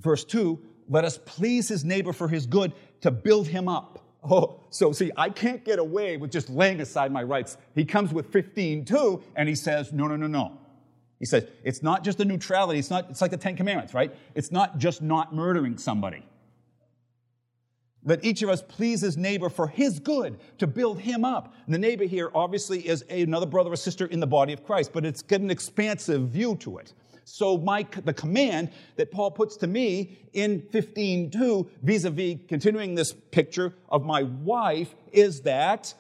Verse 0.01 0.25
2 0.25 0.59
let 0.89 1.05
us 1.05 1.19
please 1.27 1.69
his 1.69 1.85
neighbor 1.85 2.15
for 2.15 2.27
his 2.27 2.47
good 2.47 2.73
to 3.03 3.11
build 3.11 3.49
him 3.49 3.69
up. 3.69 4.03
Oh, 4.25 4.61
so 4.71 4.93
see, 4.93 5.11
I 5.15 5.29
can't 5.29 5.63
get 5.63 5.79
away 5.79 6.17
with 6.17 6.31
just 6.31 6.49
laying 6.49 6.81
aside 6.81 7.13
my 7.13 7.23
rights. 7.23 7.59
He 7.75 7.85
comes 7.85 8.15
with 8.15 8.33
15 8.33 8.87
too, 8.87 9.23
and 9.35 9.47
he 9.47 9.55
says, 9.55 9.93
no, 9.93 10.07
no, 10.07 10.17
no, 10.17 10.27
no. 10.27 10.59
He 11.19 11.27
says, 11.27 11.47
it's 11.65 11.83
not 11.83 12.03
just 12.03 12.21
a 12.21 12.25
neutrality, 12.25 12.79
it's 12.79 12.89
not, 12.89 13.11
it's 13.11 13.21
like 13.21 13.31
the 13.31 13.37
Ten 13.37 13.57
Commandments, 13.57 13.93
right? 13.93 14.15
It's 14.35 14.51
not 14.51 14.79
just 14.79 15.03
not 15.03 15.35
murdering 15.35 15.77
somebody. 15.77 16.25
Let 18.07 18.25
each 18.25 18.41
of 18.43 18.49
us 18.49 18.63
please 18.63 19.01
his 19.01 19.17
neighbor 19.17 19.51
for 19.51 19.67
his 19.67 19.99
good, 19.99 20.39
to 20.59 20.67
build 20.67 21.01
him 21.01 21.25
up. 21.25 21.53
And 21.67 21.75
the 21.75 21.79
neighbor 21.79 22.05
here 22.05 22.31
obviously 22.35 22.87
is 22.87 23.05
another 23.11 23.47
brother 23.47 23.73
or 23.73 23.77
sister 23.77 24.07
in 24.07 24.21
the 24.21 24.27
body 24.27 24.53
of 24.53 24.65
Christ, 24.65 24.93
but 24.95 25.05
it's 25.05 25.23
got 25.23 25.41
an 25.41 25.51
expansive 25.51 26.29
view 26.29 26.57
to 26.61 26.79
it. 26.79 26.95
So 27.25 27.59
my, 27.59 27.85
the 28.05 28.15
command 28.15 28.71
that 28.95 29.11
Paul 29.11 29.33
puts 29.33 29.57
to 29.57 29.67
me 29.67 30.17
in 30.33 30.63
15.2 30.63 31.69
vis-a-vis 31.83 32.37
continuing 32.47 32.95
this 32.95 33.13
picture 33.13 33.75
of 33.89 34.05
my 34.05 34.23
wife 34.23 34.95
is 35.13 35.41
that 35.41 35.93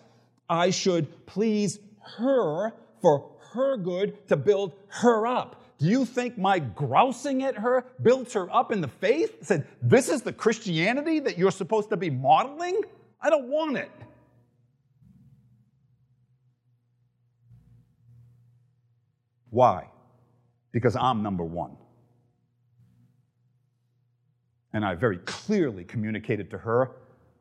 I 0.48 0.70
should 0.70 1.26
please 1.26 1.80
her 2.18 2.72
for 3.02 3.32
her 3.52 3.76
good 3.76 4.28
to 4.28 4.36
build 4.36 4.74
her 4.88 5.26
up. 5.26 5.65
Do 5.78 5.86
you 5.86 6.04
think 6.04 6.38
my 6.38 6.58
grousing 6.58 7.42
at 7.42 7.56
her 7.56 7.84
builds 8.02 8.32
her 8.32 8.52
up 8.54 8.72
in 8.72 8.80
the 8.80 8.88
faith? 8.88 9.36
Said, 9.42 9.66
this 9.82 10.08
is 10.08 10.22
the 10.22 10.32
Christianity 10.32 11.18
that 11.20 11.36
you're 11.36 11.50
supposed 11.50 11.90
to 11.90 11.96
be 11.96 12.10
modeling? 12.10 12.80
I 13.20 13.30
don't 13.30 13.48
want 13.48 13.76
it. 13.76 13.90
Why? 19.50 19.88
because 20.76 20.94
I'm 20.94 21.22
number 21.22 21.42
one. 21.42 21.74
And 24.74 24.84
I 24.84 24.94
very 24.94 25.16
clearly 25.24 25.84
communicated 25.84 26.50
to 26.50 26.58
her 26.58 26.96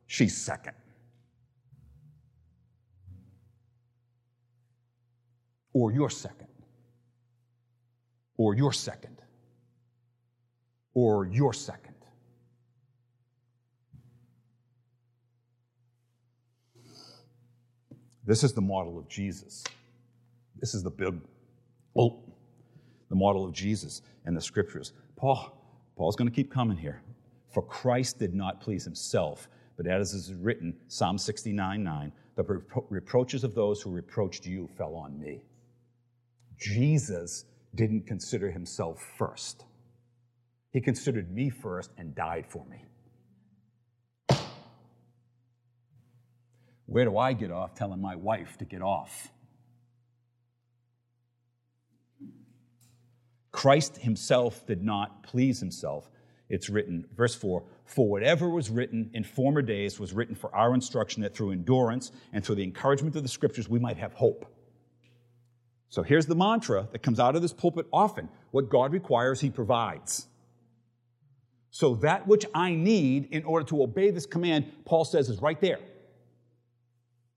she's 0.07 0.37
second. 0.37 0.71
Or 5.73 5.91
you're 5.91 6.09
second. 6.09 6.47
Or 8.37 8.55
you're 8.55 8.73
second. 8.73 9.21
Or 10.93 11.25
you're 11.25 11.53
second. 11.53 11.95
This 18.25 18.43
is 18.43 18.53
the 18.53 18.61
model 18.61 18.97
of 18.97 19.07
Jesus. 19.07 19.63
This 20.59 20.73
is 20.73 20.81
the 20.81 20.89
big, 20.89 21.13
well, 21.93 22.23
the 23.09 23.15
model 23.15 23.45
of 23.45 23.53
Jesus 23.53 24.01
and 24.25 24.35
the 24.35 24.41
scriptures. 24.41 24.93
Paul, 25.15 25.61
Paul's 25.95 26.15
going 26.15 26.29
to 26.29 26.35
keep 26.35 26.51
coming 26.51 26.77
here. 26.77 27.01
For 27.49 27.61
Christ 27.61 28.17
did 28.19 28.33
not 28.33 28.59
please 28.61 28.83
himself, 28.83 29.47
but 29.77 29.85
as 29.85 30.13
is 30.13 30.33
written, 30.33 30.75
Psalm 30.87 31.17
69 31.17 31.83
9, 31.83 32.11
the 32.35 32.43
repro- 32.43 32.85
reproaches 32.89 33.43
of 33.43 33.53
those 33.53 33.81
who 33.81 33.91
reproached 33.91 34.45
you 34.45 34.67
fell 34.75 34.95
on 34.95 35.19
me. 35.19 35.43
Jesus 36.57 37.45
didn't 37.75 38.07
consider 38.07 38.51
himself 38.51 39.03
first. 39.17 39.65
He 40.71 40.81
considered 40.81 41.31
me 41.31 41.49
first 41.49 41.91
and 41.97 42.15
died 42.15 42.45
for 42.47 42.65
me. 42.65 42.83
Where 46.85 47.05
do 47.05 47.17
I 47.17 47.33
get 47.33 47.51
off 47.51 47.73
telling 47.73 48.01
my 48.01 48.15
wife 48.15 48.57
to 48.59 48.65
get 48.65 48.81
off? 48.81 49.31
Christ 53.51 53.97
himself 53.97 54.67
did 54.67 54.83
not 54.83 55.23
please 55.23 55.59
himself. 55.59 56.09
It's 56.49 56.69
written, 56.69 57.05
verse 57.15 57.33
4 57.33 57.63
For 57.85 58.07
whatever 58.07 58.49
was 58.49 58.69
written 58.69 59.09
in 59.13 59.23
former 59.23 59.61
days 59.61 59.99
was 59.99 60.13
written 60.13 60.35
for 60.35 60.53
our 60.53 60.73
instruction, 60.73 61.23
that 61.23 61.33
through 61.33 61.51
endurance 61.51 62.11
and 62.33 62.43
through 62.43 62.55
the 62.55 62.63
encouragement 62.63 63.15
of 63.15 63.23
the 63.23 63.29
scriptures 63.29 63.67
we 63.67 63.79
might 63.79 63.97
have 63.97 64.13
hope. 64.13 64.45
So 65.89 66.03
here's 66.03 66.25
the 66.25 66.35
mantra 66.35 66.87
that 66.91 67.03
comes 67.03 67.19
out 67.19 67.35
of 67.35 67.41
this 67.41 67.53
pulpit 67.53 67.87
often 67.93 68.29
what 68.51 68.69
God 68.69 68.91
requires, 68.91 69.41
he 69.41 69.49
provides. 69.49 70.27
So 71.71 71.95
that 71.95 72.27
which 72.27 72.45
I 72.53 72.73
need 72.73 73.27
in 73.31 73.43
order 73.43 73.65
to 73.67 73.83
obey 73.83 74.09
this 74.09 74.25
command, 74.25 74.71
Paul 74.85 75.03
says, 75.03 75.29
is 75.29 75.41
right 75.41 75.59
there. 75.59 75.79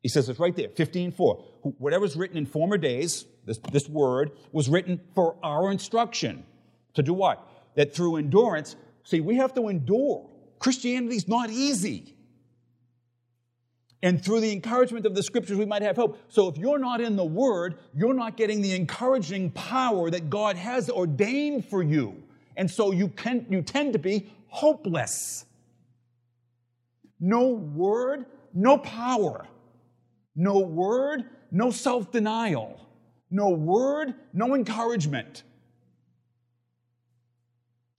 He 0.00 0.08
says 0.08 0.28
it's 0.28 0.38
right 0.38 0.54
there, 0.54 0.68
15.4. 0.68 1.74
Whatever's 1.78 2.14
written 2.14 2.36
in 2.36 2.46
former 2.46 2.78
days, 2.78 3.24
this, 3.44 3.58
this 3.72 3.88
word, 3.88 4.30
was 4.52 4.68
written 4.68 5.00
for 5.14 5.36
our 5.42 5.72
instruction. 5.72 6.44
To 6.94 7.02
do 7.02 7.12
what? 7.12 7.46
That 7.74 7.94
through 7.94 8.16
endurance, 8.16 8.76
see, 9.02 9.20
we 9.20 9.36
have 9.36 9.54
to 9.54 9.68
endure. 9.68 10.30
Christianity's 10.60 11.26
not 11.26 11.50
easy. 11.50 12.14
And 14.02 14.24
through 14.24 14.40
the 14.40 14.52
encouragement 14.52 15.06
of 15.06 15.14
the 15.14 15.22
scriptures, 15.22 15.56
we 15.56 15.66
might 15.66 15.82
have 15.82 15.96
hope. 15.96 16.18
So 16.28 16.48
if 16.48 16.56
you're 16.56 16.78
not 16.78 17.00
in 17.00 17.16
the 17.16 17.24
word, 17.24 17.78
you're 17.94 18.14
not 18.14 18.36
getting 18.36 18.62
the 18.62 18.74
encouraging 18.74 19.50
power 19.50 20.10
that 20.10 20.30
God 20.30 20.56
has 20.56 20.88
ordained 20.88 21.64
for 21.64 21.82
you. 21.82 22.22
And 22.56 22.70
so 22.70 22.92
you, 22.92 23.08
can, 23.08 23.46
you 23.50 23.62
tend 23.62 23.92
to 23.94 23.98
be 23.98 24.30
hopeless. 24.48 25.44
No 27.18 27.48
word, 27.48 28.26
no 28.54 28.78
power. 28.78 29.46
No 30.36 30.60
word, 30.60 31.24
no 31.50 31.70
self 31.72 32.12
denial. 32.12 32.80
No 33.30 33.50
word, 33.50 34.14
no 34.32 34.54
encouragement. 34.54 35.42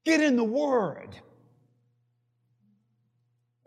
Get 0.05 0.21
in 0.21 0.37
the 0.37 0.43
Word. 0.43 1.09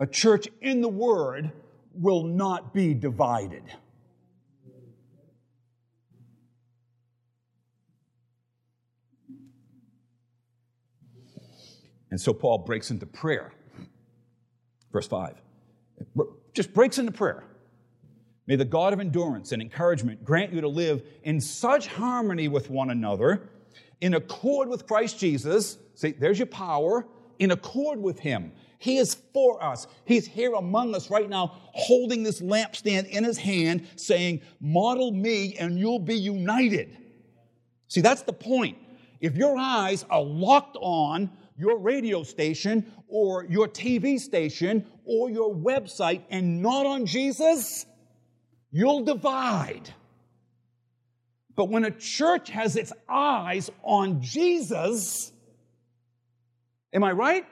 A 0.01 0.07
church 0.07 0.49
in 0.61 0.81
the 0.81 0.89
Word 0.89 1.53
will 1.95 2.25
not 2.25 2.73
be 2.75 2.95
divided. 2.95 3.63
And 12.11 12.21
so 12.21 12.35
Paul 12.35 12.59
breaks 12.59 12.91
into 12.91 13.07
prayer. 13.07 13.53
Verse 14.93 15.07
5. 15.09 15.41
Just 16.53 16.75
breaks 16.75 16.99
into 16.99 17.11
prayer. 17.11 17.45
May 18.47 18.57
the 18.57 18.67
God 18.67 18.93
of 18.93 19.01
endurance 19.01 19.53
and 19.53 19.63
encouragement 19.63 20.23
grant 20.23 20.53
you 20.53 20.61
to 20.61 20.69
live 20.69 21.03
in 21.23 21.41
such 21.41 21.87
harmony 21.87 22.49
with 22.49 22.69
one 22.69 22.91
another, 22.91 23.49
in 24.03 24.13
accord 24.13 24.69
with 24.69 24.87
Christ 24.87 25.19
Jesus. 25.19 25.79
See, 25.95 26.11
there's 26.11 26.39
your 26.39 26.47
power, 26.47 27.07
in 27.39 27.53
accord 27.53 27.99
with 28.03 28.19
Him, 28.19 28.53
He 28.83 28.99
is 28.99 29.15
for 29.33 29.63
us. 29.63 29.87
He's 30.05 30.27
here 30.27 30.55
among 30.55 30.97
us 30.97 31.09
right 31.09 31.31
now, 31.31 31.53
holding 31.73 32.25
this 32.25 32.41
lampstand 32.41 33.09
in 33.11 33.23
his 33.23 33.39
hand, 33.39 33.87
saying, 33.95 34.41
Model 34.61 35.13
me 35.13 35.55
and 35.55 35.79
you'll 35.79 36.01
be 36.01 36.17
united. 36.17 36.99
See, 37.87 38.01
that's 38.01 38.23
the 38.23 38.33
point. 38.33 38.77
If 39.21 39.37
your 39.37 39.57
eyes 39.57 40.05
are 40.11 40.21
locked 40.21 40.77
on 40.81 41.31
your 41.57 41.79
radio 41.79 42.25
station 42.25 42.91
or 43.07 43.45
your 43.45 43.69
TV 43.69 44.19
station 44.19 44.85
or 45.05 45.31
your 45.31 45.55
website 45.55 46.23
and 46.29 46.61
not 46.61 46.85
on 46.85 47.07
Jesus, 47.07 47.87
you'll 48.73 49.05
divide. 49.05 49.95
But 51.55 51.69
when 51.69 51.85
a 51.85 51.93
church 51.93 52.51
has 52.51 52.75
its 52.75 52.93
eyes 53.09 53.71
on 53.85 54.23
Jesus, 54.23 55.31
am 56.93 57.05
I 57.05 57.13
right? 57.13 57.47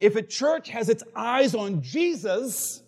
If 0.00 0.16
a 0.16 0.22
church 0.22 0.70
has 0.70 0.88
its 0.88 1.04
eyes 1.14 1.54
on 1.54 1.82
Jesus, 1.82 2.82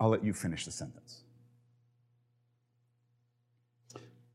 I'll 0.00 0.08
let 0.08 0.24
you 0.24 0.32
finish 0.32 0.64
the 0.64 0.72
sentence. 0.72 1.22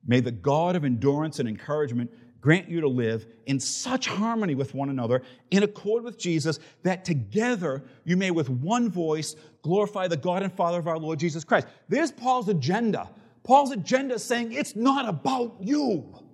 May 0.06 0.20
the 0.20 0.32
God 0.32 0.76
of 0.76 0.86
endurance 0.86 1.40
and 1.40 1.50
encouragement 1.50 2.12
grant 2.42 2.70
you 2.70 2.82
to 2.82 2.88
live 2.88 3.28
in 3.48 3.60
such 3.60 4.08
harmony 4.08 4.56
with 4.56 4.74
one 4.74 4.90
another, 4.90 5.22
in 5.52 5.64
accord 5.64 6.04
with 6.04 6.18
Jesus, 6.18 6.60
that 6.84 7.04
together 7.04 7.84
you 8.06 8.16
may 8.16 8.32
with 8.32 8.50
one 8.50 8.90
voice 8.90 9.36
glorify 9.62 10.08
the 10.08 10.18
God 10.18 10.42
and 10.42 10.54
Father 10.54 10.80
of 10.80 10.88
our 10.88 10.98
Lord 10.98 11.20
Jesus 11.20 11.44
Christ. 11.44 11.68
There's 11.90 12.12
Paul's 12.12 12.48
agenda. 12.48 13.10
Paul's 13.44 13.72
agenda 13.72 14.16
is 14.16 14.24
saying 14.24 14.54
it's 14.54 14.76
not 14.76 15.10
about 15.10 15.58
you. 15.60 16.29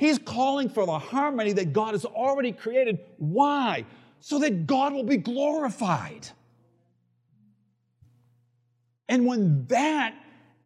He's 0.00 0.16
calling 0.16 0.70
for 0.70 0.86
the 0.86 0.98
harmony 0.98 1.52
that 1.52 1.74
God 1.74 1.92
has 1.92 2.06
already 2.06 2.52
created. 2.52 3.00
Why? 3.18 3.84
So 4.20 4.38
that 4.38 4.66
God 4.66 4.94
will 4.94 5.04
be 5.04 5.18
glorified. 5.18 6.26
And 9.10 9.26
when 9.26 9.66
that 9.66 10.14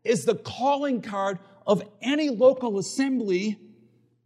is 0.04 0.24
the 0.24 0.36
calling 0.36 1.02
card 1.02 1.40
of 1.66 1.82
any 2.00 2.30
local 2.30 2.78
assembly, 2.78 3.58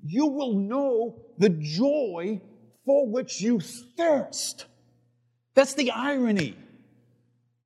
you 0.05 0.27
will 0.27 0.53
know 0.53 1.23
the 1.39 1.49
joy 1.49 2.43
for 2.85 3.07
which 3.07 3.41
you 3.41 3.61
thirst. 3.61 4.67
That's 5.55 5.73
the 5.73 5.91
irony. 5.91 6.55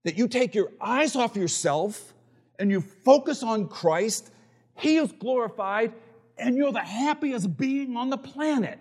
That 0.04 0.16
you 0.16 0.28
take 0.28 0.54
your 0.54 0.70
eyes 0.80 1.16
off 1.16 1.34
yourself 1.34 2.14
and 2.60 2.70
you 2.70 2.82
focus 2.82 3.42
on 3.42 3.66
Christ, 3.66 4.30
He 4.76 4.94
is 4.98 5.10
glorified, 5.10 5.92
and 6.42 6.56
you're 6.56 6.72
the 6.72 6.80
happiest 6.80 7.56
being 7.56 7.96
on 7.96 8.10
the 8.10 8.18
planet. 8.18 8.78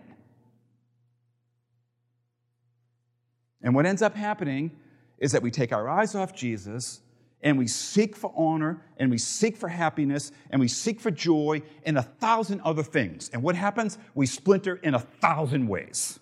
And 3.62 3.76
what 3.76 3.86
ends 3.86 4.02
up 4.02 4.15
happening 4.15 4.71
is 5.19 5.32
that 5.34 5.43
we 5.43 5.52
take 5.52 5.71
our 5.71 5.88
eyes 5.88 6.15
off 6.15 6.34
Jesus 6.34 7.02
and 7.43 7.58
we 7.58 7.67
seek 7.67 8.15
for 8.15 8.34
honor 8.36 8.84
and 8.97 9.12
we 9.12 9.19
seek 9.19 9.56
for 9.56 9.69
happiness 9.69 10.32
and 10.50 10.60
we 10.60 10.67
seek 10.67 11.00
for 11.00 11.12
joy 11.12 11.62
and 11.86 11.97
a 11.97 12.02
thousand 12.02 12.62
other 12.62 12.84
things. 12.84 13.30
And 13.32 13.43
what 13.43 13.56
happens? 13.56 14.00
We 14.15 14.26
splinter 14.26 14.76
in 14.78 14.95
a 14.95 15.00
thousand 15.00 15.67
ways. 15.67 16.19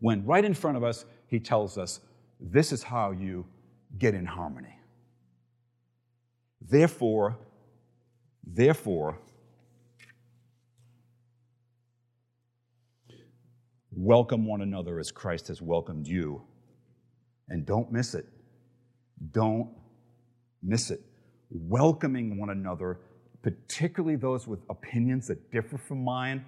When 0.00 0.24
right 0.26 0.44
in 0.44 0.54
front 0.54 0.76
of 0.76 0.82
us, 0.82 1.04
he 1.28 1.38
tells 1.38 1.78
us, 1.78 2.00
this 2.40 2.72
is 2.72 2.82
how 2.82 3.12
you 3.12 3.46
get 3.98 4.14
in 4.14 4.26
harmony. 4.26 4.76
Therefore, 6.68 7.38
therefore, 8.44 9.18
Welcome 13.94 14.46
one 14.46 14.62
another 14.62 14.98
as 14.98 15.12
Christ 15.12 15.48
has 15.48 15.60
welcomed 15.60 16.06
you. 16.06 16.42
And 17.50 17.66
don't 17.66 17.92
miss 17.92 18.14
it. 18.14 18.26
Don't 19.32 19.68
miss 20.62 20.90
it. 20.90 21.02
Welcoming 21.50 22.38
one 22.38 22.48
another, 22.48 22.98
particularly 23.42 24.16
those 24.16 24.48
with 24.48 24.60
opinions 24.70 25.28
that 25.28 25.52
differ 25.52 25.76
from 25.76 26.02
mine, 26.02 26.44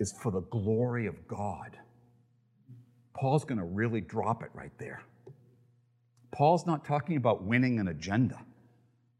is 0.00 0.12
for 0.20 0.32
the 0.32 0.40
glory 0.40 1.06
of 1.06 1.14
God. 1.28 1.78
Paul's 3.14 3.44
going 3.44 3.58
to 3.58 3.64
really 3.64 4.00
drop 4.00 4.42
it 4.42 4.50
right 4.52 4.76
there. 4.76 5.00
Paul's 6.32 6.66
not 6.66 6.84
talking 6.84 7.16
about 7.16 7.44
winning 7.44 7.78
an 7.78 7.88
agenda. 7.88 8.38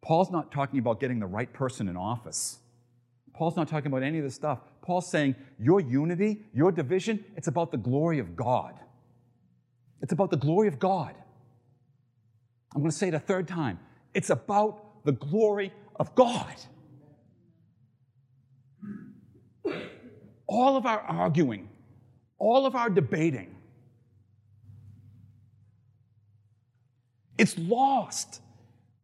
Paul's 0.06 0.30
not 0.30 0.52
talking 0.52 0.78
about 0.78 1.00
getting 1.00 1.18
the 1.18 1.26
right 1.26 1.52
person 1.52 1.88
in 1.88 1.96
office. 1.96 2.58
Paul's 3.34 3.56
not 3.56 3.66
talking 3.66 3.88
about 3.88 4.04
any 4.04 4.18
of 4.18 4.24
this 4.24 4.36
stuff. 4.36 4.60
Paul's 4.80 5.10
saying 5.10 5.34
your 5.58 5.80
unity, 5.80 6.44
your 6.54 6.70
division, 6.70 7.24
it's 7.36 7.48
about 7.48 7.72
the 7.72 7.76
glory 7.76 8.20
of 8.20 8.36
God. 8.36 8.78
It's 10.00 10.12
about 10.12 10.30
the 10.30 10.36
glory 10.36 10.68
of 10.68 10.78
God. 10.78 11.12
I'm 12.72 12.82
going 12.82 12.92
to 12.92 12.96
say 12.96 13.08
it 13.08 13.14
a 13.14 13.18
third 13.18 13.48
time. 13.48 13.80
It's 14.14 14.30
about 14.30 15.04
the 15.04 15.10
glory 15.10 15.72
of 15.96 16.14
God. 16.14 16.54
All 20.46 20.76
of 20.76 20.86
our 20.86 21.00
arguing, 21.00 21.68
all 22.38 22.64
of 22.64 22.76
our 22.76 22.90
debating, 22.90 23.56
it's 27.36 27.58
lost 27.58 28.40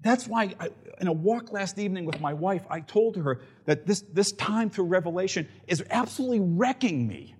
that's 0.02 0.26
why, 0.26 0.54
I, 0.58 0.68
in 1.00 1.06
a 1.06 1.12
walk 1.12 1.52
last 1.52 1.78
evening 1.78 2.04
with 2.04 2.20
my 2.20 2.34
wife, 2.34 2.64
I 2.68 2.80
told 2.80 3.16
her 3.16 3.40
that 3.66 3.86
this, 3.86 4.02
this 4.12 4.32
time 4.32 4.68
through 4.68 4.86
Revelation 4.86 5.48
is 5.68 5.82
absolutely 5.90 6.40
wrecking 6.40 7.06
me. 7.06 7.36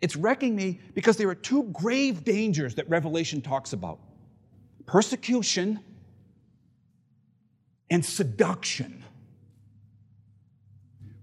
It's 0.00 0.16
wrecking 0.16 0.54
me 0.54 0.80
because 0.94 1.16
there 1.16 1.28
are 1.28 1.34
two 1.34 1.64
grave 1.72 2.24
dangers 2.24 2.74
that 2.74 2.88
Revelation 2.88 3.40
talks 3.40 3.72
about 3.72 4.00
persecution 4.86 5.80
and 7.88 8.04
seduction. 8.04 9.04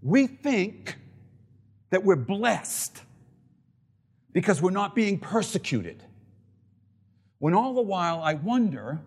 We 0.02 0.28
think 0.28 0.98
that 1.92 2.04
we're 2.04 2.16
blessed 2.16 3.02
because 4.32 4.62
we're 4.62 4.72
not 4.72 4.96
being 4.96 5.20
persecuted. 5.20 6.04
When 7.44 7.54
all 7.54 7.74
the 7.74 7.82
while 7.82 8.22
I 8.22 8.36
wonder 8.36 9.02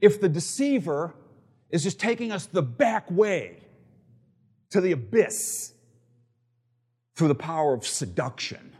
if 0.00 0.20
the 0.20 0.28
deceiver 0.28 1.14
is 1.70 1.84
just 1.84 2.00
taking 2.00 2.32
us 2.32 2.44
the 2.46 2.60
back 2.60 3.08
way 3.08 3.60
to 4.70 4.80
the 4.80 4.90
abyss 4.90 5.72
through 7.14 7.28
the 7.28 7.36
power 7.36 7.74
of 7.74 7.86
seduction. 7.86 8.72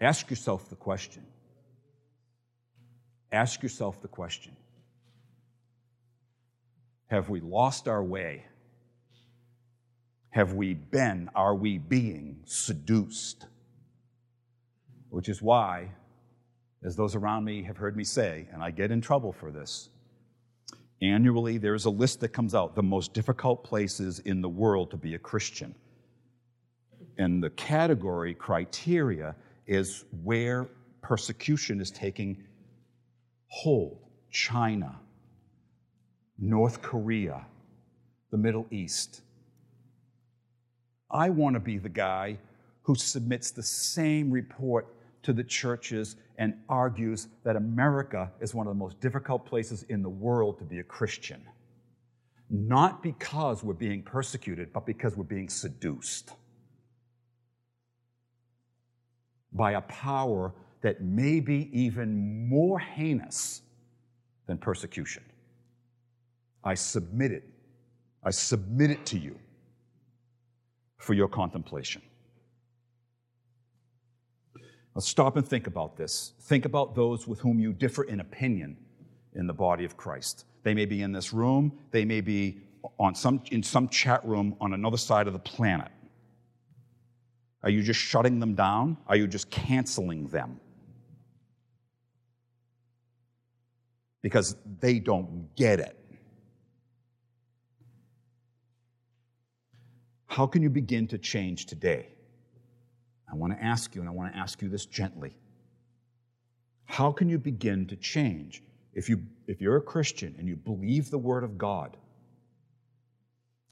Ask 0.00 0.28
yourself 0.28 0.68
the 0.68 0.74
question. 0.74 1.24
Ask 3.30 3.62
yourself 3.62 4.02
the 4.02 4.08
question 4.08 4.56
Have 7.06 7.28
we 7.28 7.38
lost 7.38 7.86
our 7.86 8.02
way? 8.02 8.44
Have 10.36 10.52
we 10.52 10.74
been, 10.74 11.30
are 11.34 11.54
we 11.54 11.78
being 11.78 12.36
seduced? 12.44 13.46
Which 15.08 15.30
is 15.30 15.40
why, 15.40 15.88
as 16.84 16.94
those 16.94 17.14
around 17.14 17.44
me 17.44 17.62
have 17.62 17.78
heard 17.78 17.96
me 17.96 18.04
say, 18.04 18.46
and 18.52 18.62
I 18.62 18.70
get 18.70 18.90
in 18.90 19.00
trouble 19.00 19.32
for 19.32 19.50
this, 19.50 19.88
annually 21.00 21.56
there's 21.56 21.86
a 21.86 21.90
list 21.90 22.20
that 22.20 22.34
comes 22.34 22.54
out 22.54 22.74
the 22.74 22.82
most 22.82 23.14
difficult 23.14 23.64
places 23.64 24.18
in 24.26 24.42
the 24.42 24.48
world 24.48 24.90
to 24.90 24.98
be 24.98 25.14
a 25.14 25.18
Christian. 25.18 25.74
And 27.16 27.42
the 27.42 27.48
category 27.48 28.34
criteria 28.34 29.34
is 29.66 30.04
where 30.22 30.68
persecution 31.00 31.80
is 31.80 31.90
taking 31.90 32.44
hold 33.46 33.96
China, 34.30 34.96
North 36.38 36.82
Korea, 36.82 37.46
the 38.30 38.36
Middle 38.36 38.66
East. 38.70 39.22
I 41.10 41.30
want 41.30 41.54
to 41.54 41.60
be 41.60 41.78
the 41.78 41.88
guy 41.88 42.38
who 42.82 42.94
submits 42.94 43.50
the 43.50 43.62
same 43.62 44.30
report 44.30 44.86
to 45.22 45.32
the 45.32 45.44
churches 45.44 46.16
and 46.38 46.54
argues 46.68 47.28
that 47.44 47.56
America 47.56 48.30
is 48.40 48.54
one 48.54 48.66
of 48.66 48.72
the 48.72 48.78
most 48.78 49.00
difficult 49.00 49.44
places 49.44 49.84
in 49.84 50.02
the 50.02 50.08
world 50.08 50.58
to 50.58 50.64
be 50.64 50.78
a 50.78 50.84
Christian. 50.84 51.42
Not 52.48 53.02
because 53.02 53.64
we're 53.64 53.74
being 53.74 54.02
persecuted, 54.02 54.72
but 54.72 54.86
because 54.86 55.16
we're 55.16 55.24
being 55.24 55.48
seduced 55.48 56.32
by 59.52 59.72
a 59.72 59.80
power 59.82 60.52
that 60.82 61.02
may 61.02 61.40
be 61.40 61.70
even 61.72 62.48
more 62.48 62.78
heinous 62.78 63.62
than 64.46 64.58
persecution. 64.58 65.24
I 66.62 66.74
submit 66.74 67.32
it. 67.32 67.48
I 68.22 68.30
submit 68.30 68.90
it 68.90 69.04
to 69.06 69.18
you 69.18 69.36
for 70.98 71.14
your 71.14 71.28
contemplation. 71.28 72.02
Let's 74.94 75.08
stop 75.08 75.36
and 75.36 75.46
think 75.46 75.66
about 75.66 75.96
this. 75.96 76.32
Think 76.40 76.64
about 76.64 76.94
those 76.94 77.28
with 77.28 77.40
whom 77.40 77.58
you 77.58 77.72
differ 77.72 78.04
in 78.04 78.20
opinion 78.20 78.78
in 79.34 79.46
the 79.46 79.52
body 79.52 79.84
of 79.84 79.96
Christ. 79.96 80.46
They 80.62 80.72
may 80.72 80.86
be 80.86 81.02
in 81.02 81.12
this 81.12 81.32
room, 81.32 81.78
they 81.90 82.04
may 82.04 82.22
be 82.22 82.60
on 82.98 83.14
some, 83.14 83.42
in 83.50 83.62
some 83.62 83.88
chat 83.88 84.24
room 84.24 84.56
on 84.60 84.72
another 84.72 84.96
side 84.96 85.26
of 85.26 85.32
the 85.32 85.38
planet. 85.38 85.90
Are 87.62 87.70
you 87.70 87.82
just 87.82 88.00
shutting 88.00 88.38
them 88.38 88.54
down? 88.54 88.96
Are 89.06 89.16
you 89.16 89.26
just 89.26 89.50
canceling 89.50 90.28
them? 90.28 90.60
Because 94.22 94.56
they 94.80 94.98
don't 94.98 95.54
get 95.56 95.80
it. 95.80 95.98
How 100.26 100.46
can 100.46 100.62
you 100.62 100.70
begin 100.70 101.06
to 101.08 101.18
change 101.18 101.66
today? 101.66 102.08
I 103.30 103.34
want 103.34 103.52
to 103.52 103.64
ask 103.64 103.94
you, 103.94 104.00
and 104.00 104.08
I 104.08 104.12
want 104.12 104.32
to 104.32 104.38
ask 104.38 104.60
you 104.62 104.68
this 104.68 104.86
gently. 104.86 105.36
How 106.84 107.10
can 107.10 107.28
you 107.28 107.38
begin 107.38 107.86
to 107.86 107.96
change 107.96 108.62
if, 108.94 109.08
you, 109.08 109.22
if 109.46 109.60
you're 109.60 109.76
a 109.76 109.82
Christian 109.82 110.34
and 110.38 110.48
you 110.48 110.56
believe 110.56 111.10
the 111.10 111.18
Word 111.18 111.44
of 111.44 111.58
God 111.58 111.96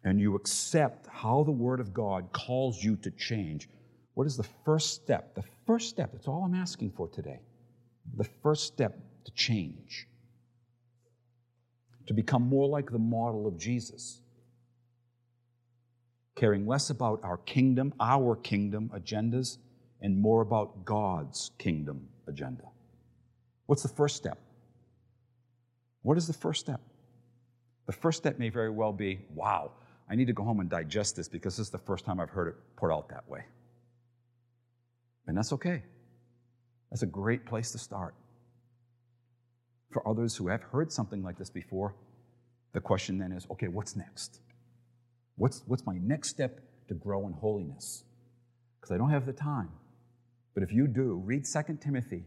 and 0.02 0.20
you 0.20 0.34
accept 0.34 1.06
how 1.06 1.42
the 1.44 1.52
Word 1.52 1.80
of 1.80 1.94
God 1.94 2.28
calls 2.32 2.82
you 2.82 2.96
to 2.96 3.10
change? 3.10 3.68
What 4.14 4.26
is 4.26 4.36
the 4.36 4.46
first 4.64 4.94
step? 4.94 5.34
The 5.34 5.44
first 5.66 5.88
step, 5.88 6.12
that's 6.12 6.28
all 6.28 6.44
I'm 6.44 6.54
asking 6.54 6.92
for 6.92 7.08
today. 7.08 7.40
The 8.16 8.24
first 8.24 8.66
step 8.66 8.98
to 9.24 9.32
change, 9.32 10.06
to 12.06 12.14
become 12.14 12.42
more 12.42 12.68
like 12.68 12.90
the 12.90 12.98
model 12.98 13.46
of 13.46 13.56
Jesus 13.58 14.20
caring 16.34 16.66
less 16.66 16.90
about 16.90 17.20
our 17.22 17.38
kingdom, 17.38 17.94
our 18.00 18.36
kingdom 18.36 18.90
agendas, 18.94 19.58
and 20.00 20.18
more 20.18 20.42
about 20.42 20.84
God's 20.84 21.50
kingdom 21.58 22.08
agenda. 22.26 22.64
What's 23.66 23.82
the 23.82 23.88
first 23.88 24.16
step? 24.16 24.38
What 26.02 26.18
is 26.18 26.26
the 26.26 26.32
first 26.32 26.60
step? 26.60 26.80
The 27.86 27.92
first 27.92 28.18
step 28.18 28.38
may 28.38 28.48
very 28.48 28.70
well 28.70 28.92
be 28.92 29.20
wow, 29.34 29.72
I 30.08 30.14
need 30.14 30.26
to 30.26 30.32
go 30.32 30.42
home 30.42 30.60
and 30.60 30.68
digest 30.68 31.16
this 31.16 31.28
because 31.28 31.56
this 31.56 31.66
is 31.66 31.70
the 31.70 31.78
first 31.78 32.04
time 32.04 32.20
I've 32.20 32.30
heard 32.30 32.48
it 32.48 32.54
put 32.76 32.92
out 32.92 33.08
that 33.08 33.28
way. 33.28 33.44
And 35.26 35.36
that's 35.36 35.52
okay. 35.54 35.82
That's 36.90 37.02
a 37.02 37.06
great 37.06 37.46
place 37.46 37.72
to 37.72 37.78
start. 37.78 38.14
For 39.90 40.06
others 40.06 40.36
who 40.36 40.48
have 40.48 40.62
heard 40.62 40.92
something 40.92 41.22
like 41.22 41.38
this 41.38 41.50
before, 41.50 41.94
the 42.72 42.80
question 42.80 43.16
then 43.18 43.32
is 43.32 43.46
okay, 43.52 43.68
what's 43.68 43.96
next? 43.96 44.40
What's, 45.36 45.62
what's 45.66 45.84
my 45.84 45.98
next 45.98 46.28
step 46.28 46.60
to 46.88 46.94
grow 46.94 47.26
in 47.26 47.32
holiness? 47.32 48.04
Because 48.80 48.94
I 48.94 48.98
don't 48.98 49.10
have 49.10 49.26
the 49.26 49.32
time. 49.32 49.70
But 50.54 50.62
if 50.62 50.72
you 50.72 50.86
do, 50.86 51.20
read 51.24 51.44
2 51.44 51.78
Timothy, 51.80 52.24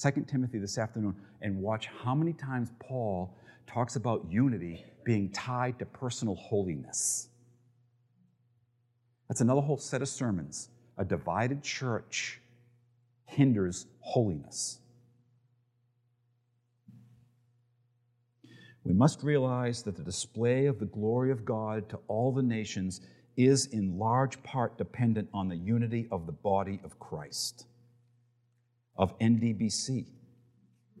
2 0.00 0.24
Timothy 0.26 0.58
this 0.58 0.78
afternoon, 0.78 1.14
and 1.42 1.60
watch 1.60 1.88
how 2.02 2.14
many 2.14 2.32
times 2.32 2.70
Paul 2.80 3.36
talks 3.66 3.96
about 3.96 4.26
unity 4.30 4.84
being 5.04 5.30
tied 5.30 5.78
to 5.78 5.86
personal 5.86 6.34
holiness. 6.36 7.28
That's 9.28 9.40
another 9.40 9.60
whole 9.60 9.76
set 9.76 10.02
of 10.02 10.08
sermons. 10.08 10.70
A 10.98 11.04
divided 11.04 11.62
church 11.62 12.40
hinders 13.26 13.86
holiness. 14.00 14.78
We 18.86 18.94
must 18.94 19.24
realize 19.24 19.82
that 19.82 19.96
the 19.96 20.04
display 20.04 20.66
of 20.66 20.78
the 20.78 20.86
glory 20.86 21.32
of 21.32 21.44
God 21.44 21.88
to 21.88 21.98
all 22.06 22.30
the 22.30 22.42
nations 22.42 23.00
is 23.36 23.66
in 23.66 23.98
large 23.98 24.40
part 24.44 24.78
dependent 24.78 25.28
on 25.34 25.48
the 25.48 25.56
unity 25.56 26.06
of 26.12 26.26
the 26.26 26.32
body 26.32 26.78
of 26.84 26.96
Christ, 27.00 27.66
of 28.96 29.18
NDBC. 29.18 30.06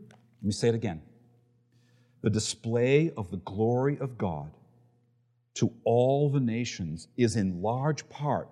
Let 0.00 0.42
me 0.42 0.50
say 0.50 0.70
it 0.70 0.74
again. 0.74 1.00
The 2.22 2.30
display 2.30 3.12
of 3.16 3.30
the 3.30 3.36
glory 3.36 3.98
of 4.00 4.18
God 4.18 4.50
to 5.54 5.72
all 5.84 6.28
the 6.28 6.40
nations 6.40 7.06
is 7.16 7.36
in 7.36 7.62
large 7.62 8.08
part 8.08 8.48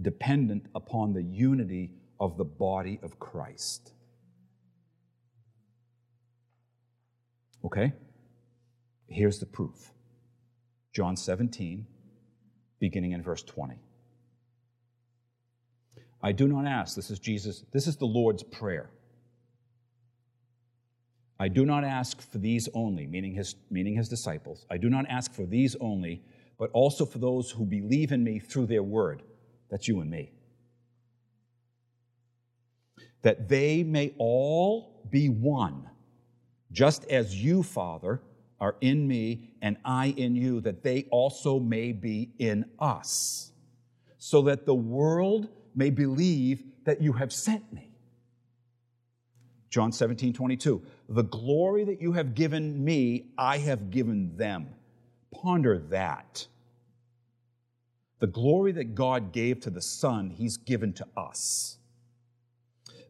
dependent 0.00 0.64
upon 0.74 1.12
the 1.12 1.22
unity 1.22 1.90
of 2.18 2.38
the 2.38 2.44
body 2.44 2.98
of 3.02 3.18
Christ. 3.18 3.92
Okay? 7.66 7.92
Here's 9.12 9.38
the 9.38 9.46
proof 9.46 9.92
John 10.92 11.16
17, 11.16 11.86
beginning 12.80 13.12
in 13.12 13.22
verse 13.22 13.42
20. 13.42 13.76
I 16.22 16.32
do 16.32 16.46
not 16.46 16.66
ask, 16.66 16.96
this 16.96 17.10
is 17.10 17.18
Jesus, 17.18 17.64
this 17.72 17.86
is 17.86 17.96
the 17.96 18.06
Lord's 18.06 18.42
prayer. 18.42 18.90
I 21.38 21.48
do 21.48 21.66
not 21.66 21.82
ask 21.82 22.20
for 22.20 22.38
these 22.38 22.68
only, 22.72 23.06
meaning 23.06 23.34
his, 23.34 23.56
meaning 23.68 23.96
his 23.96 24.08
disciples. 24.08 24.64
I 24.70 24.76
do 24.76 24.88
not 24.88 25.06
ask 25.08 25.32
for 25.34 25.44
these 25.44 25.74
only, 25.80 26.22
but 26.56 26.70
also 26.72 27.04
for 27.04 27.18
those 27.18 27.50
who 27.50 27.64
believe 27.64 28.12
in 28.12 28.22
me 28.22 28.38
through 28.38 28.66
their 28.66 28.84
word. 28.84 29.24
That's 29.68 29.88
you 29.88 30.00
and 30.00 30.10
me. 30.10 30.30
That 33.22 33.48
they 33.48 33.82
may 33.82 34.14
all 34.18 35.04
be 35.10 35.28
one, 35.28 35.88
just 36.70 37.04
as 37.06 37.34
you, 37.34 37.64
Father, 37.64 38.20
are 38.62 38.76
in 38.80 39.08
me 39.08 39.50
and 39.60 39.76
I 39.84 40.14
in 40.16 40.36
you, 40.36 40.60
that 40.60 40.84
they 40.84 41.08
also 41.10 41.58
may 41.58 41.90
be 41.90 42.30
in 42.38 42.64
us, 42.78 43.50
so 44.18 44.40
that 44.42 44.66
the 44.66 44.74
world 44.74 45.48
may 45.74 45.90
believe 45.90 46.62
that 46.84 47.02
you 47.02 47.12
have 47.14 47.32
sent 47.32 47.72
me. 47.72 47.90
John 49.68 49.90
17, 49.90 50.32
22. 50.32 50.80
The 51.08 51.24
glory 51.24 51.82
that 51.82 52.00
you 52.00 52.12
have 52.12 52.36
given 52.36 52.84
me, 52.84 53.32
I 53.36 53.58
have 53.58 53.90
given 53.90 54.36
them. 54.36 54.68
Ponder 55.32 55.78
that. 55.90 56.46
The 58.20 58.28
glory 58.28 58.70
that 58.72 58.94
God 58.94 59.32
gave 59.32 59.58
to 59.62 59.70
the 59.70 59.82
Son, 59.82 60.30
He's 60.30 60.56
given 60.56 60.92
to 60.92 61.06
us. 61.16 61.78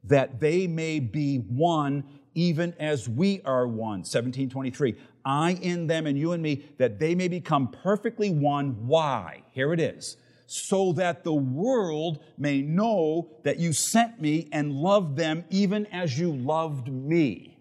That 0.02 0.40
they 0.40 0.66
may 0.66 0.98
be 0.98 1.36
one 1.36 2.04
even 2.34 2.74
as 2.78 3.08
we 3.08 3.40
are 3.44 3.66
one. 3.66 4.00
1723. 4.00 4.96
I 5.24 5.52
in 5.52 5.86
them 5.86 6.06
and 6.06 6.18
you 6.18 6.32
in 6.32 6.42
me, 6.42 6.64
that 6.78 6.98
they 6.98 7.14
may 7.14 7.28
become 7.28 7.68
perfectly 7.68 8.30
one. 8.30 8.86
Why? 8.86 9.42
Here 9.52 9.72
it 9.72 9.80
is. 9.80 10.16
So 10.46 10.92
that 10.94 11.24
the 11.24 11.32
world 11.32 12.22
may 12.36 12.60
know 12.60 13.30
that 13.44 13.58
you 13.58 13.72
sent 13.72 14.20
me 14.20 14.48
and 14.52 14.72
loved 14.72 15.16
them 15.16 15.44
even 15.50 15.86
as 15.86 16.18
you 16.18 16.32
loved 16.32 16.92
me. 16.92 17.52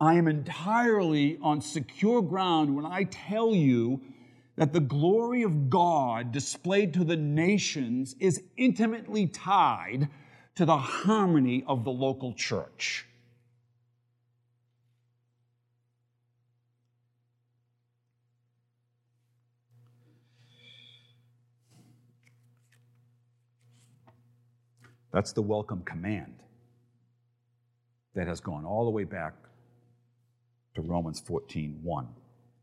I 0.00 0.14
am 0.14 0.28
entirely 0.28 1.38
on 1.42 1.60
secure 1.60 2.22
ground 2.22 2.74
when 2.74 2.86
I 2.86 3.04
tell 3.04 3.54
you 3.54 4.00
that 4.56 4.72
the 4.72 4.80
glory 4.80 5.42
of 5.42 5.70
God 5.70 6.32
displayed 6.32 6.94
to 6.94 7.04
the 7.04 7.16
nations 7.16 8.14
is 8.20 8.42
intimately 8.56 9.26
tied 9.26 10.08
to 10.56 10.64
the 10.64 10.76
harmony 10.76 11.64
of 11.66 11.84
the 11.84 11.90
local 11.90 12.32
church. 12.32 13.06
That's 25.12 25.32
the 25.32 25.42
welcome 25.42 25.82
command 25.82 26.34
that 28.14 28.26
has 28.26 28.40
gone 28.40 28.64
all 28.64 28.84
the 28.84 28.90
way 28.90 29.04
back 29.04 29.34
to 30.74 30.82
Romans 30.82 31.20
14 31.20 31.78
1. 31.82 32.08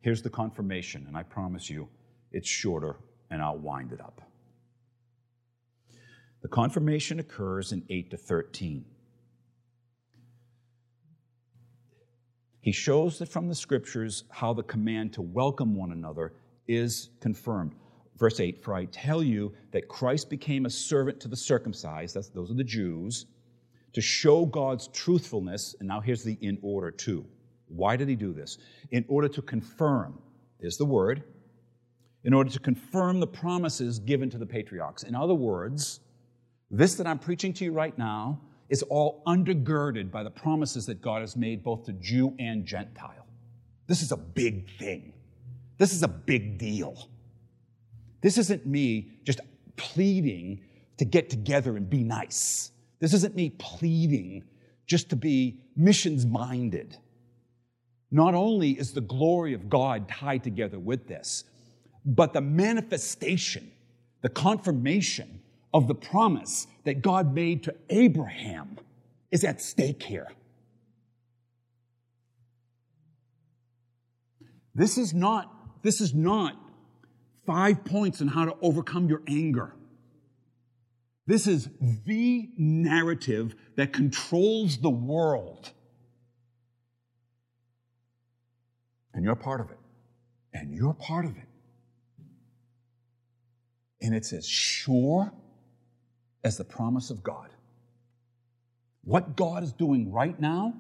Here's 0.02 0.22
the 0.22 0.30
confirmation, 0.30 1.06
and 1.08 1.16
I 1.16 1.24
promise 1.24 1.70
you 1.70 1.88
it's 2.32 2.50
shorter 2.50 2.98
and 3.30 3.42
I'll 3.42 3.58
wind 3.58 3.94
it 3.94 4.02
up. 4.02 4.22
The 6.42 6.48
confirmation 6.48 7.20
occurs 7.20 7.72
in 7.72 7.84
8 7.90 8.12
to 8.12 8.18
13. 8.18 8.86
He 12.62 12.72
shows 12.72 13.18
that 13.20 13.30
from 13.30 13.48
the 13.48 13.56
scriptures 13.56 14.24
how 14.30 14.54
the 14.54 14.64
command 14.64 15.14
to 15.14 15.22
welcome 15.22 15.76
one 15.76 15.92
another 15.92 16.34
is 16.68 17.10
confirmed. 17.20 17.74
Verse 18.18 18.40
8 18.40 18.64
For 18.64 18.76
I 18.76 18.86
tell 18.86 19.24
you 19.24 19.52
that 19.72 19.88
Christ 19.88 20.30
became 20.30 20.66
a 20.66 20.70
servant 20.70 21.20
to 21.22 21.28
the 21.28 21.36
circumcised, 21.36 22.16
that's, 22.16 22.30
those 22.30 22.52
are 22.52 22.56
the 22.56 22.64
Jews, 22.64 23.26
to 23.94 24.02
show 24.02 24.46
God's 24.46 24.88
truthfulness. 24.90 25.76
And 25.80 25.88
now 25.88 26.00
here's 26.00 26.24
the 26.24 26.38
in 26.42 26.60
order 26.62 26.92
too. 26.92 27.26
Why 27.68 27.96
did 27.96 28.10
he 28.10 28.16
do 28.16 28.34
this? 28.34 28.58
In 28.92 29.06
order 29.08 29.28
to 29.30 29.42
confirm, 29.42 30.20
is 30.60 30.78
the 30.78 30.86
word, 30.86 31.24
in 32.24 32.34
order 32.34 32.52
to 32.52 32.60
confirm 32.60 33.20
the 33.20 33.28
promises 33.28 33.98
given 33.98 34.30
to 34.30 34.38
the 34.38 34.46
patriarchs. 34.46 35.04
In 35.04 35.16
other 35.16 35.34
words, 35.34 36.02
this 36.72 36.96
that 36.96 37.06
I'm 37.06 37.20
preaching 37.20 37.54
to 37.54 37.66
you 37.66 37.74
right 37.74 37.96
now 37.98 38.40
is 38.70 38.82
all 38.84 39.22
undergirded 39.28 40.10
by 40.10 40.24
the 40.24 40.30
promises 40.30 40.86
that 40.86 41.02
God 41.02 41.20
has 41.20 41.36
made 41.36 41.64
both 41.64 41.86
to 41.86 41.92
Jew 41.94 42.34
and 42.40 42.66
Gentile. 42.66 43.28
This 43.88 44.02
is 44.02 44.14
a 44.14 44.18
big 44.18 44.70
thing. 44.80 45.14
This 45.78 45.94
is 45.94 46.02
a 46.02 46.08
big 46.08 46.58
deal. 46.58 47.10
This 48.22 48.38
isn't 48.38 48.66
me 48.66 49.12
just 49.26 49.42
pleading 49.76 50.62
to 50.98 51.04
get 51.04 51.30
together 51.30 51.76
and 51.76 51.90
be 51.90 52.04
nice. 52.04 52.72
This 53.00 53.14
isn't 53.14 53.36
me 53.36 53.50
pleading 53.50 54.44
just 54.86 55.10
to 55.10 55.18
be 55.18 55.60
missions 55.76 56.26
minded. 56.26 56.96
Not 58.12 58.34
only 58.34 58.72
is 58.72 58.94
the 58.94 59.02
glory 59.02 59.54
of 59.54 59.70
God 59.70 60.08
tied 60.08 60.44
together 60.44 60.80
with 60.80 61.08
this, 61.08 61.44
but 62.06 62.32
the 62.32 62.42
manifestation, 62.42 63.72
the 64.22 64.30
confirmation 64.30 65.41
of 65.74 65.88
the 65.88 65.96
promise 65.96 66.68
that 66.84 67.02
God 67.02 67.34
made 67.34 67.64
to 67.64 67.76
Abraham 67.90 68.78
is 69.32 69.44
at 69.44 69.62
stake 69.62 70.04
here. 70.04 70.28
This 74.76 74.98
is 74.98 75.14
not, 75.14 75.82
this 75.84 76.02
is 76.02 76.14
not 76.14 76.58
five 77.46 77.84
points 77.84 78.22
on 78.22 78.28
how 78.28 78.46
to 78.46 78.56
overcome 78.62 79.08
your 79.08 79.22
anger. 79.28 79.74
This 81.28 81.48
is 81.48 81.70
the 82.06 82.50
narrative 82.58 83.56
that 83.76 83.94
controls 83.94 84.78
the 84.78 84.90
world. 84.90 85.72
And 89.14 89.24
you're 89.24 89.36
part 89.36 89.62
of 89.62 89.72
it. 89.72 89.78
And 90.54 90.74
you're 90.74 90.94
part 90.94 91.26
of 91.26 91.38
it. 91.38 91.48
And 94.02 94.16
it's 94.16 94.34
as 94.34 94.48
sure 94.48 95.32
as 96.44 96.58
the 96.58 96.64
promise 96.64 97.10
of 97.10 97.24
God. 97.24 97.50
What 99.04 99.36
God 99.36 99.64
is 99.64 99.74
doing 99.74 100.12
right 100.12 100.40
now 100.40 100.74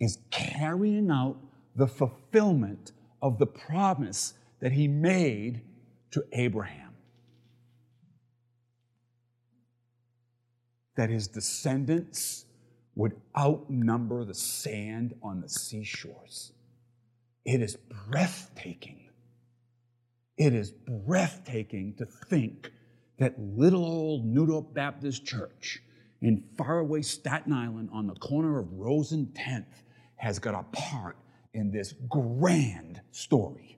is 0.00 0.18
carrying 0.30 1.10
out 1.10 1.36
the 1.76 1.86
fulfillment 1.86 2.92
of 3.20 3.38
the 3.38 3.46
promise 3.46 4.34
that 4.60 4.72
He 4.72 4.88
made 4.88 5.62
to 6.12 6.24
Abraham. 6.32 6.94
That 10.96 11.10
his 11.10 11.28
descendants 11.28 12.44
would 12.94 13.20
outnumber 13.36 14.24
the 14.24 14.34
sand 14.34 15.14
on 15.22 15.40
the 15.40 15.48
seashores. 15.48 16.52
It 17.44 17.62
is 17.62 17.76
breathtaking. 18.08 19.08
It 20.36 20.54
is 20.54 20.72
breathtaking 20.72 21.94
to 21.98 22.06
think 22.06 22.72
that 23.18 23.38
little 23.38 23.84
old 23.84 24.24
New 24.24 24.46
Baptist 24.74 25.24
Church 25.24 25.82
in 26.20 26.42
faraway 26.56 27.02
Staten 27.02 27.52
Island 27.52 27.90
on 27.92 28.06
the 28.06 28.14
corner 28.14 28.58
of 28.58 28.72
Rose 28.72 29.12
and 29.12 29.28
10th 29.34 29.82
has 30.16 30.38
got 30.38 30.54
a 30.54 30.64
part 30.76 31.16
in 31.54 31.70
this 31.70 31.94
grand 32.08 33.00
story. 33.12 33.77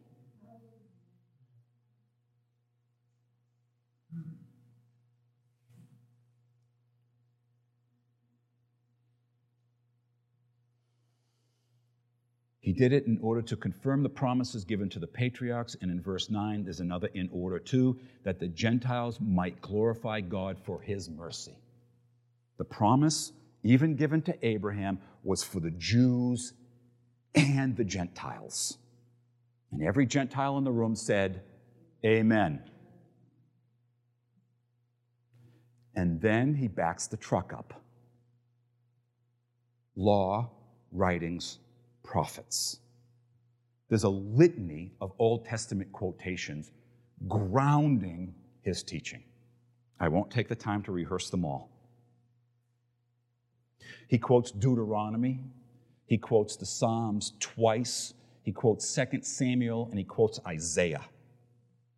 He 12.71 12.77
did 12.77 12.93
it 12.93 13.09
in 13.09 13.19
order 13.21 13.43
to 13.43 13.57
confirm 13.57 14.05
the 14.05 14.09
promises 14.09 14.65
given 14.65 14.89
to 14.91 15.01
the 15.01 15.07
patriarchs. 15.09 15.77
And 15.81 15.91
in 15.91 16.01
verse 16.01 16.31
9, 16.31 16.63
there's 16.63 16.79
another 16.79 17.09
in 17.15 17.29
order 17.33 17.59
too, 17.59 17.99
that 18.23 18.39
the 18.39 18.47
Gentiles 18.47 19.19
might 19.21 19.61
glorify 19.61 20.21
God 20.21 20.57
for 20.57 20.81
his 20.81 21.11
mercy. 21.11 21.57
The 22.59 22.65
promise, 22.65 23.33
even 23.65 23.97
given 23.97 24.23
to 24.23 24.47
Abraham, 24.47 25.01
was 25.25 25.43
for 25.43 25.59
the 25.59 25.73
Jews 25.73 26.53
and 27.35 27.77
the 27.77 27.83
Gentiles. 27.83 28.79
And 29.73 29.83
every 29.83 30.07
Gentile 30.07 30.57
in 30.57 30.63
the 30.63 30.71
room 30.71 30.95
said, 30.95 31.43
Amen. 32.07 32.63
And 35.97 36.21
then 36.21 36.55
he 36.55 36.69
backs 36.69 37.09
the 37.09 37.17
truck 37.17 37.53
up. 37.53 37.83
Law, 39.97 40.51
writings, 40.93 41.59
prophets. 42.11 42.81
There's 43.89 44.03
a 44.03 44.09
litany 44.09 44.91
of 45.01 45.13
Old 45.21 45.45
Testament 45.45 45.93
quotations 45.93 46.73
grounding 47.29 48.35
his 48.63 48.83
teaching. 48.83 49.23
I 50.01 50.09
won't 50.09 50.29
take 50.29 50.49
the 50.49 50.57
time 50.57 50.83
to 50.83 50.93
rehearse 50.93 51.31
them 51.31 51.45
all. 51.45 51.71
He 54.09 54.19
quotes 54.19 54.51
Deuteronomy, 54.51 55.39
he 56.07 56.19
quotes 56.19 56.57
the 56.57 56.67
Psalms 56.67 57.35
twice, 57.39 58.15
he 58.43 58.51
quotes 58.51 58.93
2 58.93 59.21
Samuel, 59.23 59.87
and 59.91 59.99
he 59.99 60.05
quotes 60.05 60.41
Isaiah. 60.49 61.05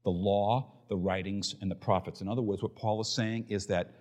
The 0.05 0.11
law, 0.11 0.73
the 0.91 0.97
writings, 0.97 1.55
and 1.63 1.71
the 1.71 1.75
prophets. 1.75 2.21
In 2.21 2.29
other 2.29 2.43
words, 2.43 2.63
what 2.63 2.77
Paul 2.77 3.01
is 3.01 3.09
saying 3.09 3.47
is 3.49 3.65
that 3.69 3.93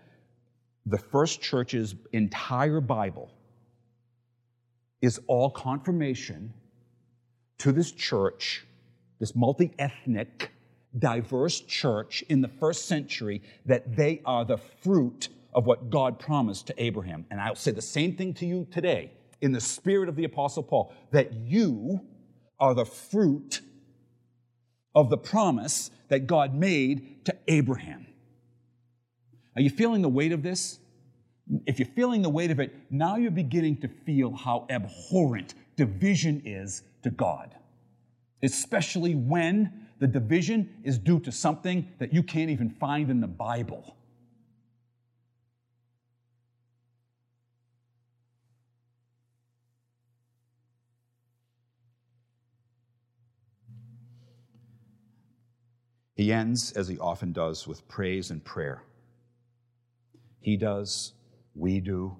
the 0.86 0.98
first 0.98 1.40
church's 1.40 1.96
entire 2.12 2.82
Bible 2.82 3.32
is 5.02 5.20
all 5.28 5.50
confirmation 5.50 6.54
to 7.60 7.72
this 7.72 7.92
church, 7.92 8.66
this 9.20 9.36
multi 9.36 9.74
ethnic, 9.78 10.52
diverse 10.98 11.60
church 11.62 12.24
in 12.30 12.42
the 12.42 12.48
first 12.48 12.86
century, 12.86 13.42
that 13.66 13.96
they 13.96 14.22
are 14.26 14.46
the 14.46 14.58
fruit 14.58 15.30
of 15.54 15.66
what 15.66 15.90
God 15.90 16.20
promised 16.20 16.68
to 16.68 16.84
Abraham. 16.84 17.26
And 17.30 17.40
I'll 17.42 17.56
say 17.56 17.72
the 17.72 17.82
same 17.82 18.16
thing 18.16 18.34
to 18.36 18.46
you 18.46 18.68
today 18.72 19.12
in 19.42 19.52
the 19.52 19.62
spirit 19.62 20.08
of 20.08 20.16
the 20.16 20.24
Apostle 20.24 20.64
Paul 20.64 20.94
that 21.12 21.34
you 21.34 22.02
are 22.60 22.74
the 22.74 22.86
fruit 22.86 23.62
of 24.94 25.10
the 25.10 25.18
promise 25.18 25.90
that 26.10 26.28
God 26.28 26.54
made 26.54 27.26
to 27.26 27.36
Abraham. 27.48 28.06
Are 29.56 29.62
you 29.62 29.70
feeling 29.70 30.02
the 30.02 30.10
weight 30.10 30.32
of 30.32 30.44
this? 30.44 30.80
If 31.66 31.80
you're 31.80 31.88
feeling 31.88 32.22
the 32.22 32.30
weight 32.30 32.52
of 32.52 32.60
it, 32.60 32.74
now 32.90 33.18
you're 33.18 33.32
beginning 33.32 33.78
to 33.78 33.88
feel 33.88 34.32
how 34.32 34.66
abhorrent 34.70 35.56
division 35.76 36.42
is 36.46 36.84
to 37.04 37.10
God. 37.10 37.56
Especially 38.44 39.16
when 39.16 39.88
the 40.00 40.08
division 40.08 40.70
is 40.84 40.98
due 40.98 41.20
to 41.20 41.32
something 41.32 41.88
that 42.00 42.14
you 42.14 42.24
can't 42.24 42.50
even 42.50 42.70
find 42.70 43.10
in 43.10 43.22
the 43.22 43.28
Bible. 43.28 43.96
He 56.16 56.32
ends, 56.32 56.72
as 56.74 56.88
he 56.88 57.00
often 57.00 57.32
does, 57.32 57.68
with 57.68 57.88
praise 57.88 58.30
and 58.30 58.44
prayer. 58.44 58.84
He 60.40 60.56
does 60.56 61.14
we 61.56 61.80
do, 61.80 62.16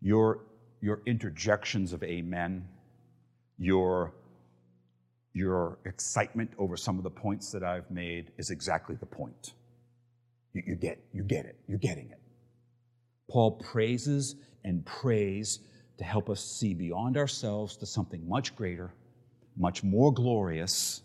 your, 0.00 0.44
your 0.80 1.02
interjections 1.06 1.92
of 1.92 2.02
amen, 2.02 2.66
your, 3.58 4.14
your 5.32 5.78
excitement 5.84 6.50
over 6.58 6.76
some 6.76 6.98
of 6.98 7.04
the 7.04 7.10
points 7.10 7.50
that 7.52 7.62
I've 7.62 7.90
made 7.90 8.32
is 8.36 8.50
exactly 8.50 8.96
the 8.96 9.06
point. 9.06 9.54
You, 10.52 10.62
you 10.66 10.74
get, 10.74 11.02
you 11.12 11.22
get 11.22 11.46
it, 11.46 11.56
you're 11.66 11.78
getting 11.78 12.10
it. 12.10 12.20
Paul 13.30 13.52
praises 13.52 14.36
and 14.64 14.84
prays 14.84 15.60
to 15.98 16.04
help 16.04 16.28
us 16.28 16.44
see 16.44 16.74
beyond 16.74 17.16
ourselves 17.16 17.76
to 17.78 17.86
something 17.86 18.28
much 18.28 18.54
greater, 18.56 18.92
much 19.56 19.82
more 19.82 20.12
glorious, 20.12 21.02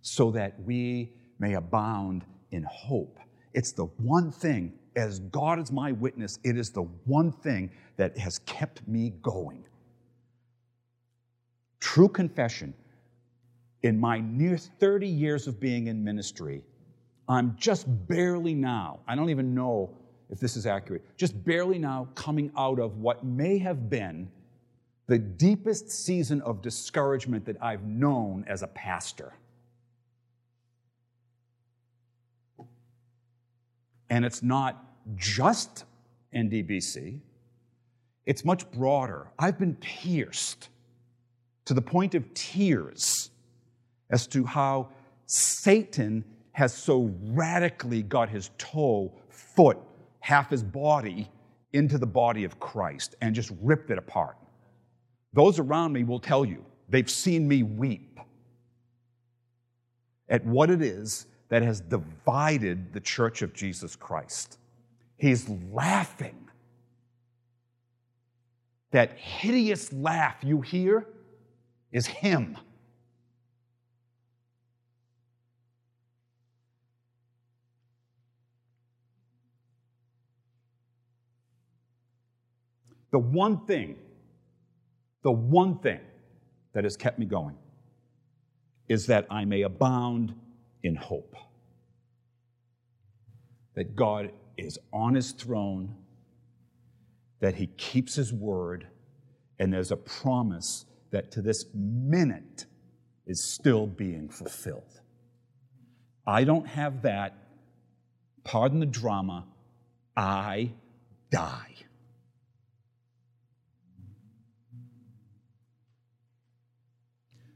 so 0.00 0.30
that 0.32 0.60
we 0.62 1.12
may 1.38 1.54
abound 1.54 2.24
in 2.50 2.64
hope. 2.64 3.18
It's 3.52 3.72
the 3.72 3.84
one 3.84 4.30
thing 4.30 4.72
as 4.96 5.20
God 5.20 5.58
is 5.58 5.72
my 5.72 5.92
witness, 5.92 6.38
it 6.44 6.56
is 6.56 6.70
the 6.70 6.82
one 7.04 7.32
thing 7.32 7.70
that 7.96 8.16
has 8.18 8.38
kept 8.40 8.86
me 8.86 9.12
going. 9.22 9.64
True 11.80 12.08
confession, 12.08 12.74
in 13.82 13.98
my 13.98 14.20
near 14.20 14.56
30 14.56 15.08
years 15.08 15.46
of 15.46 15.58
being 15.58 15.88
in 15.88 16.02
ministry, 16.04 16.62
I'm 17.28 17.56
just 17.58 17.86
barely 18.06 18.54
now, 18.54 19.00
I 19.08 19.14
don't 19.14 19.30
even 19.30 19.54
know 19.54 19.90
if 20.30 20.40
this 20.40 20.56
is 20.56 20.66
accurate, 20.66 21.04
just 21.16 21.44
barely 21.44 21.78
now 21.78 22.08
coming 22.14 22.50
out 22.56 22.78
of 22.78 22.98
what 22.98 23.24
may 23.24 23.58
have 23.58 23.90
been 23.90 24.30
the 25.06 25.18
deepest 25.18 25.90
season 25.90 26.40
of 26.42 26.62
discouragement 26.62 27.44
that 27.44 27.56
I've 27.60 27.84
known 27.84 28.44
as 28.48 28.62
a 28.62 28.68
pastor. 28.68 29.34
And 34.12 34.26
it's 34.26 34.42
not 34.42 34.84
just 35.16 35.86
NDBC, 36.36 37.18
it's 38.26 38.44
much 38.44 38.70
broader. 38.70 39.28
I've 39.38 39.58
been 39.58 39.74
pierced 39.76 40.68
to 41.64 41.72
the 41.72 41.80
point 41.80 42.14
of 42.14 42.34
tears 42.34 43.30
as 44.10 44.26
to 44.26 44.44
how 44.44 44.90
Satan 45.24 46.26
has 46.52 46.74
so 46.74 47.10
radically 47.22 48.02
got 48.02 48.28
his 48.28 48.50
toe, 48.58 49.10
foot, 49.30 49.78
half 50.20 50.50
his 50.50 50.62
body 50.62 51.30
into 51.72 51.96
the 51.96 52.06
body 52.06 52.44
of 52.44 52.60
Christ 52.60 53.14
and 53.22 53.34
just 53.34 53.50
ripped 53.62 53.90
it 53.90 53.96
apart. 53.96 54.36
Those 55.32 55.58
around 55.58 55.94
me 55.94 56.04
will 56.04 56.20
tell 56.20 56.44
you, 56.44 56.62
they've 56.90 57.10
seen 57.10 57.48
me 57.48 57.62
weep 57.62 58.20
at 60.28 60.44
what 60.44 60.68
it 60.68 60.82
is 60.82 61.28
that 61.52 61.62
has 61.62 61.82
divided 61.82 62.94
the 62.94 63.00
church 63.00 63.42
of 63.42 63.52
Jesus 63.52 63.94
Christ. 63.94 64.56
He's 65.18 65.50
laughing. 65.70 66.48
That 68.90 69.18
hideous 69.18 69.92
laugh 69.92 70.36
you 70.42 70.62
hear 70.62 71.06
is 71.92 72.06
Him. 72.06 72.56
The 83.10 83.18
one 83.18 83.66
thing, 83.66 83.98
the 85.22 85.30
one 85.32 85.80
thing 85.80 86.00
that 86.72 86.84
has 86.84 86.96
kept 86.96 87.18
me 87.18 87.26
going 87.26 87.56
is 88.88 89.04
that 89.08 89.26
I 89.28 89.44
may 89.44 89.60
abound 89.60 90.32
in 90.82 90.96
hope. 90.96 91.36
That 93.74 93.96
God 93.96 94.32
is 94.56 94.78
on 94.92 95.14
his 95.14 95.32
throne, 95.32 95.94
that 97.40 97.54
he 97.54 97.66
keeps 97.66 98.14
his 98.14 98.32
word, 98.32 98.86
and 99.58 99.72
there's 99.72 99.90
a 99.90 99.96
promise 99.96 100.84
that 101.10 101.30
to 101.32 101.42
this 101.42 101.66
minute 101.74 102.66
is 103.26 103.42
still 103.44 103.86
being 103.86 104.28
fulfilled. 104.28 105.00
I 106.26 106.44
don't 106.44 106.66
have 106.66 107.02
that. 107.02 107.36
Pardon 108.44 108.80
the 108.80 108.86
drama. 108.86 109.46
I 110.16 110.72
die. 111.30 111.74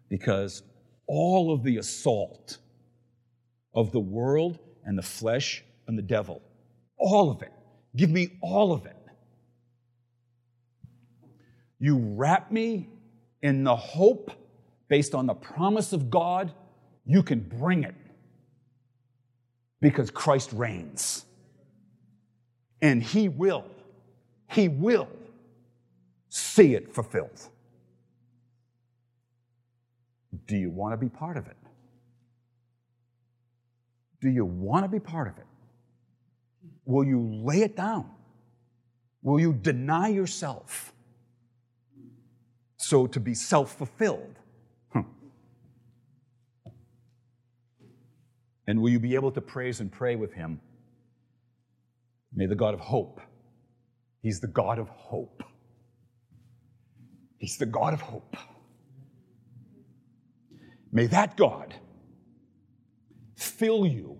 Because 0.08 0.62
all 1.06 1.52
of 1.52 1.62
the 1.62 1.78
assault 1.78 2.58
of 3.76 3.92
the 3.92 4.00
world 4.00 4.58
and 4.84 4.98
the 4.98 5.02
flesh 5.02 5.62
and 5.86 5.96
the 5.96 6.02
devil, 6.02 6.42
all 6.96 7.30
of 7.30 7.42
it, 7.42 7.52
give 7.94 8.10
me 8.10 8.38
all 8.40 8.72
of 8.72 8.86
it. 8.86 8.96
You 11.78 11.98
wrap 11.98 12.50
me 12.50 12.88
in 13.42 13.62
the 13.62 13.76
hope 13.76 14.32
based 14.88 15.14
on 15.14 15.26
the 15.26 15.34
promise 15.34 15.92
of 15.92 16.10
God, 16.10 16.52
you 17.04 17.22
can 17.22 17.40
bring 17.40 17.84
it 17.84 17.94
because 19.80 20.10
Christ 20.10 20.52
reigns. 20.52 21.24
And 22.80 23.02
He 23.02 23.28
will, 23.28 23.64
He 24.50 24.68
will 24.68 25.08
see 26.28 26.74
it 26.74 26.94
fulfilled. 26.94 27.40
Do 30.46 30.56
you 30.56 30.70
want 30.70 30.92
to 30.92 30.96
be 30.96 31.08
part 31.08 31.36
of 31.36 31.46
it? 31.46 31.56
Do 34.26 34.32
you 34.32 34.44
want 34.44 34.84
to 34.84 34.88
be 34.88 34.98
part 34.98 35.28
of 35.28 35.38
it? 35.38 35.46
Will 36.84 37.04
you 37.04 37.40
lay 37.44 37.60
it 37.60 37.76
down? 37.76 38.10
Will 39.22 39.38
you 39.38 39.52
deny 39.52 40.08
yourself 40.08 40.92
so 42.76 43.06
to 43.06 43.20
be 43.20 43.34
self 43.34 43.78
fulfilled? 43.78 44.34
And 48.66 48.82
will 48.82 48.90
you 48.90 48.98
be 48.98 49.14
able 49.14 49.30
to 49.30 49.40
praise 49.40 49.78
and 49.78 49.92
pray 49.92 50.16
with 50.16 50.32
Him? 50.32 50.60
May 52.34 52.46
the 52.46 52.56
God 52.56 52.74
of 52.74 52.80
hope, 52.80 53.20
He's 54.22 54.40
the 54.40 54.48
God 54.48 54.80
of 54.80 54.88
hope. 54.88 55.44
He's 57.38 57.58
the 57.58 57.66
God 57.66 57.94
of 57.94 58.00
hope. 58.00 58.36
May 60.90 61.06
that 61.06 61.36
God 61.36 61.76
fill 63.36 63.86
you 63.86 64.15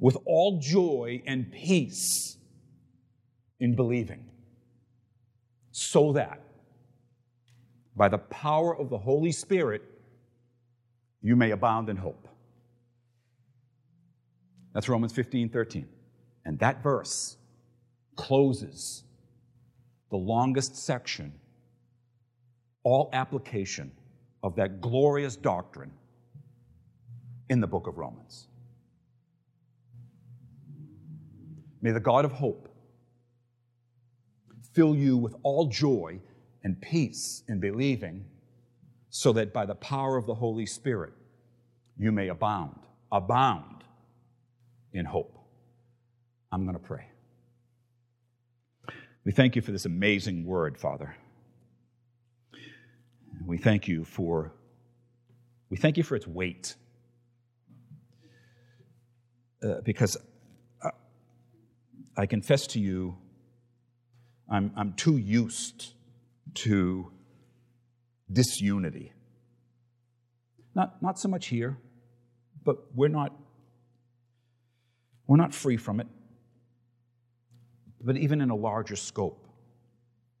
with 0.00 0.16
all 0.24 0.60
joy 0.60 1.22
and 1.26 1.50
peace 1.50 2.36
in 3.60 3.74
believing, 3.74 4.24
so 5.72 6.12
that 6.12 6.40
by 7.96 8.08
the 8.08 8.18
power 8.18 8.76
of 8.76 8.90
the 8.90 8.98
Holy 8.98 9.32
Spirit, 9.32 9.82
you 11.20 11.34
may 11.34 11.50
abound 11.50 11.88
in 11.88 11.96
hope. 11.96 12.28
That's 14.72 14.88
Romans 14.88 15.12
15 15.12 15.48
13. 15.48 15.88
And 16.44 16.58
that 16.60 16.82
verse 16.82 17.36
closes 18.16 19.04
the 20.10 20.16
longest 20.16 20.76
section, 20.76 21.32
all 22.84 23.10
application 23.12 23.92
of 24.42 24.54
that 24.56 24.80
glorious 24.80 25.36
doctrine 25.36 25.90
in 27.50 27.60
the 27.60 27.66
book 27.66 27.86
of 27.86 27.98
Romans. 27.98 28.48
May 31.80 31.92
the 31.92 32.00
God 32.00 32.24
of 32.24 32.32
hope 32.32 32.68
fill 34.72 34.94
you 34.94 35.16
with 35.16 35.34
all 35.42 35.66
joy 35.66 36.20
and 36.64 36.80
peace 36.80 37.42
in 37.48 37.60
believing, 37.60 38.24
so 39.10 39.32
that 39.32 39.52
by 39.52 39.64
the 39.64 39.74
power 39.74 40.16
of 40.16 40.26
the 40.26 40.34
Holy 40.34 40.66
Spirit 40.66 41.12
you 41.96 42.12
may 42.12 42.28
abound, 42.28 42.78
abound 43.10 43.84
in 44.92 45.04
hope. 45.04 45.38
I'm 46.52 46.64
going 46.64 46.76
to 46.76 46.82
pray. 46.82 47.06
We 49.24 49.32
thank 49.32 49.56
you 49.56 49.62
for 49.62 49.72
this 49.72 49.84
amazing 49.84 50.44
word, 50.44 50.78
Father. 50.78 51.14
We 53.44 53.58
thank 53.58 53.86
you 53.86 54.04
for 54.04 54.52
we 55.70 55.76
thank 55.76 55.96
you 55.96 56.02
for 56.02 56.16
its 56.16 56.26
weight. 56.26 56.76
Uh, 59.62 59.80
because 59.84 60.16
I, 62.18 62.26
confess 62.26 62.66
to 62.68 62.80
you, 62.80 63.16
I'm, 64.50 64.72
I'm 64.76 64.92
too 64.94 65.16
used 65.16 65.94
to 66.54 67.12
disunity. 68.30 69.12
Not, 70.74 71.00
not 71.02 71.18
so 71.18 71.28
much 71.28 71.46
here, 71.46 71.78
but 72.64 72.76
we're 72.94 73.08
not, 73.08 73.34
we're 75.26 75.36
not 75.36 75.54
free 75.54 75.76
from 75.76 76.00
it. 76.00 76.08
But 78.00 78.16
even 78.16 78.40
in 78.40 78.50
a 78.50 78.56
larger 78.56 78.96
scope, 78.96 79.46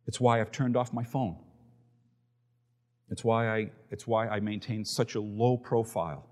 it's 0.06 0.20
why 0.20 0.40
I've 0.40 0.50
turned 0.50 0.76
off 0.76 0.92
my 0.92 1.04
phone. 1.04 1.36
It's 3.10 3.24
why 3.24 3.48
I, 3.48 3.70
it's 3.90 4.06
why 4.06 4.28
I 4.28 4.40
maintain 4.40 4.84
such 4.84 5.14
a 5.14 5.20
low 5.20 5.56
profile 5.56 6.26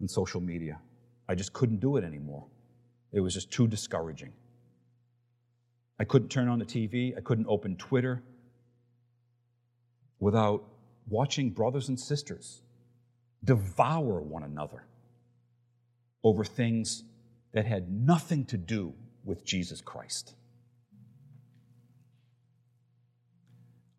in 0.00 0.08
social 0.08 0.40
media. 0.40 0.78
I 1.28 1.34
just 1.34 1.52
couldn't 1.52 1.80
do 1.80 1.96
it 1.96 2.04
anymore. 2.04 2.46
It 3.12 3.20
was 3.20 3.34
just 3.34 3.50
too 3.50 3.66
discouraging. 3.66 4.32
I 6.00 6.04
couldn't 6.04 6.30
turn 6.30 6.48
on 6.48 6.58
the 6.58 6.64
TV, 6.64 7.16
I 7.16 7.20
couldn't 7.20 7.46
open 7.48 7.76
Twitter 7.76 8.24
without 10.18 10.64
watching 11.08 11.50
brothers 11.50 11.88
and 11.88 12.00
sisters 12.00 12.62
devour 13.44 14.20
one 14.20 14.42
another 14.42 14.82
over 16.24 16.44
things 16.44 17.04
that 17.52 17.64
had 17.64 17.88
nothing 17.90 18.44
to 18.46 18.56
do 18.56 18.92
with 19.24 19.44
Jesus 19.44 19.80
Christ. 19.80 20.34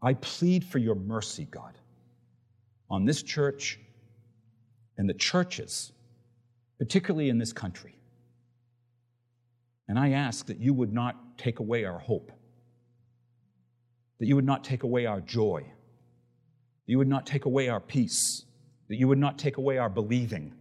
I 0.02 0.16
plead 0.16 0.66
for 0.66 0.80
your 0.80 0.96
mercy, 0.96 1.48
God 1.50 1.78
on 2.92 3.06
this 3.06 3.24
church 3.24 3.80
and 4.98 5.10
the 5.10 5.14
churches, 5.14 5.94
particularly 6.78 7.30
in 7.30 7.38
this 7.38 7.54
country. 7.54 7.96
And 9.88 9.98
I 9.98 10.12
ask 10.12 10.46
that 10.48 10.60
you 10.60 10.74
would 10.74 10.94
not 10.94 11.31
take 11.42 11.60
away 11.60 11.86
our 11.86 11.98
hope, 11.98 12.32
that 14.20 14.28
you 14.28 14.36
would 14.36 14.46
not 14.46 14.64
take 14.64 14.84
away 14.84 15.06
our 15.08 15.20
joy, 15.22 15.62
that 15.62 16.92
you 16.92 16.98
would 17.00 17.08
not 17.08 17.26
take 17.26 17.46
away 17.46 17.70
our 17.70 17.80
peace, 17.80 18.46
that 18.88 18.96
you 18.96 19.08
would 19.08 19.18
not 19.18 19.40
take 19.40 19.58
away 19.58 19.78
our 19.78 19.90
believing, 19.90 20.54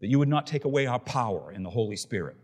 that 0.00 0.08
you 0.08 0.18
would 0.18 0.28
not 0.28 0.46
take 0.46 0.64
away 0.64 0.86
our 0.86 0.98
power 0.98 1.52
in 1.52 1.62
the 1.62 1.70
Holy 1.70 1.96
Spirit. 1.96 2.36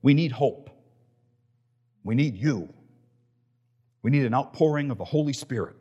We 0.00 0.14
need 0.14 0.32
hope. 0.32 0.70
We 2.02 2.14
need 2.14 2.36
you. 2.36 2.72
We 4.02 4.10
need 4.10 4.24
an 4.24 4.34
outpouring 4.34 4.90
of 4.90 4.98
the 4.98 5.04
Holy 5.04 5.32
Spirit. 5.32 5.76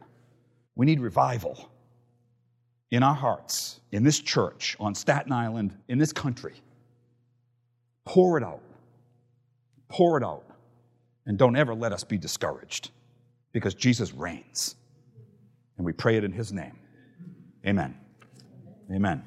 We 0.76 0.86
need 0.86 1.00
revival 1.00 1.70
in 2.92 3.04
our 3.04 3.16
hearts, 3.16 3.80
in 3.92 4.04
this 4.04 4.20
church, 4.20 4.76
on 4.80 4.96
Staten 4.96 5.32
Island, 5.32 5.78
in 5.88 5.98
this 5.98 6.12
country. 6.12 6.56
Pour 8.06 8.38
it 8.38 8.44
out. 8.44 8.62
Pour 9.90 10.18
it 10.18 10.24
out. 10.24 10.44
And 11.26 11.38
don't 11.38 11.56
ever 11.56 11.74
let 11.74 11.92
us 11.92 12.04
be 12.04 12.18
discouraged 12.18 12.92
because 13.52 13.74
Jesus 13.74 14.14
reigns. 14.14 14.76
And 15.78 15.86
we 15.86 15.92
pray 15.92 16.18
it 16.18 16.24
in 16.24 16.32
his 16.32 16.54
name. 16.54 16.78
Amen. 17.66 17.98
Amen. 18.94 19.24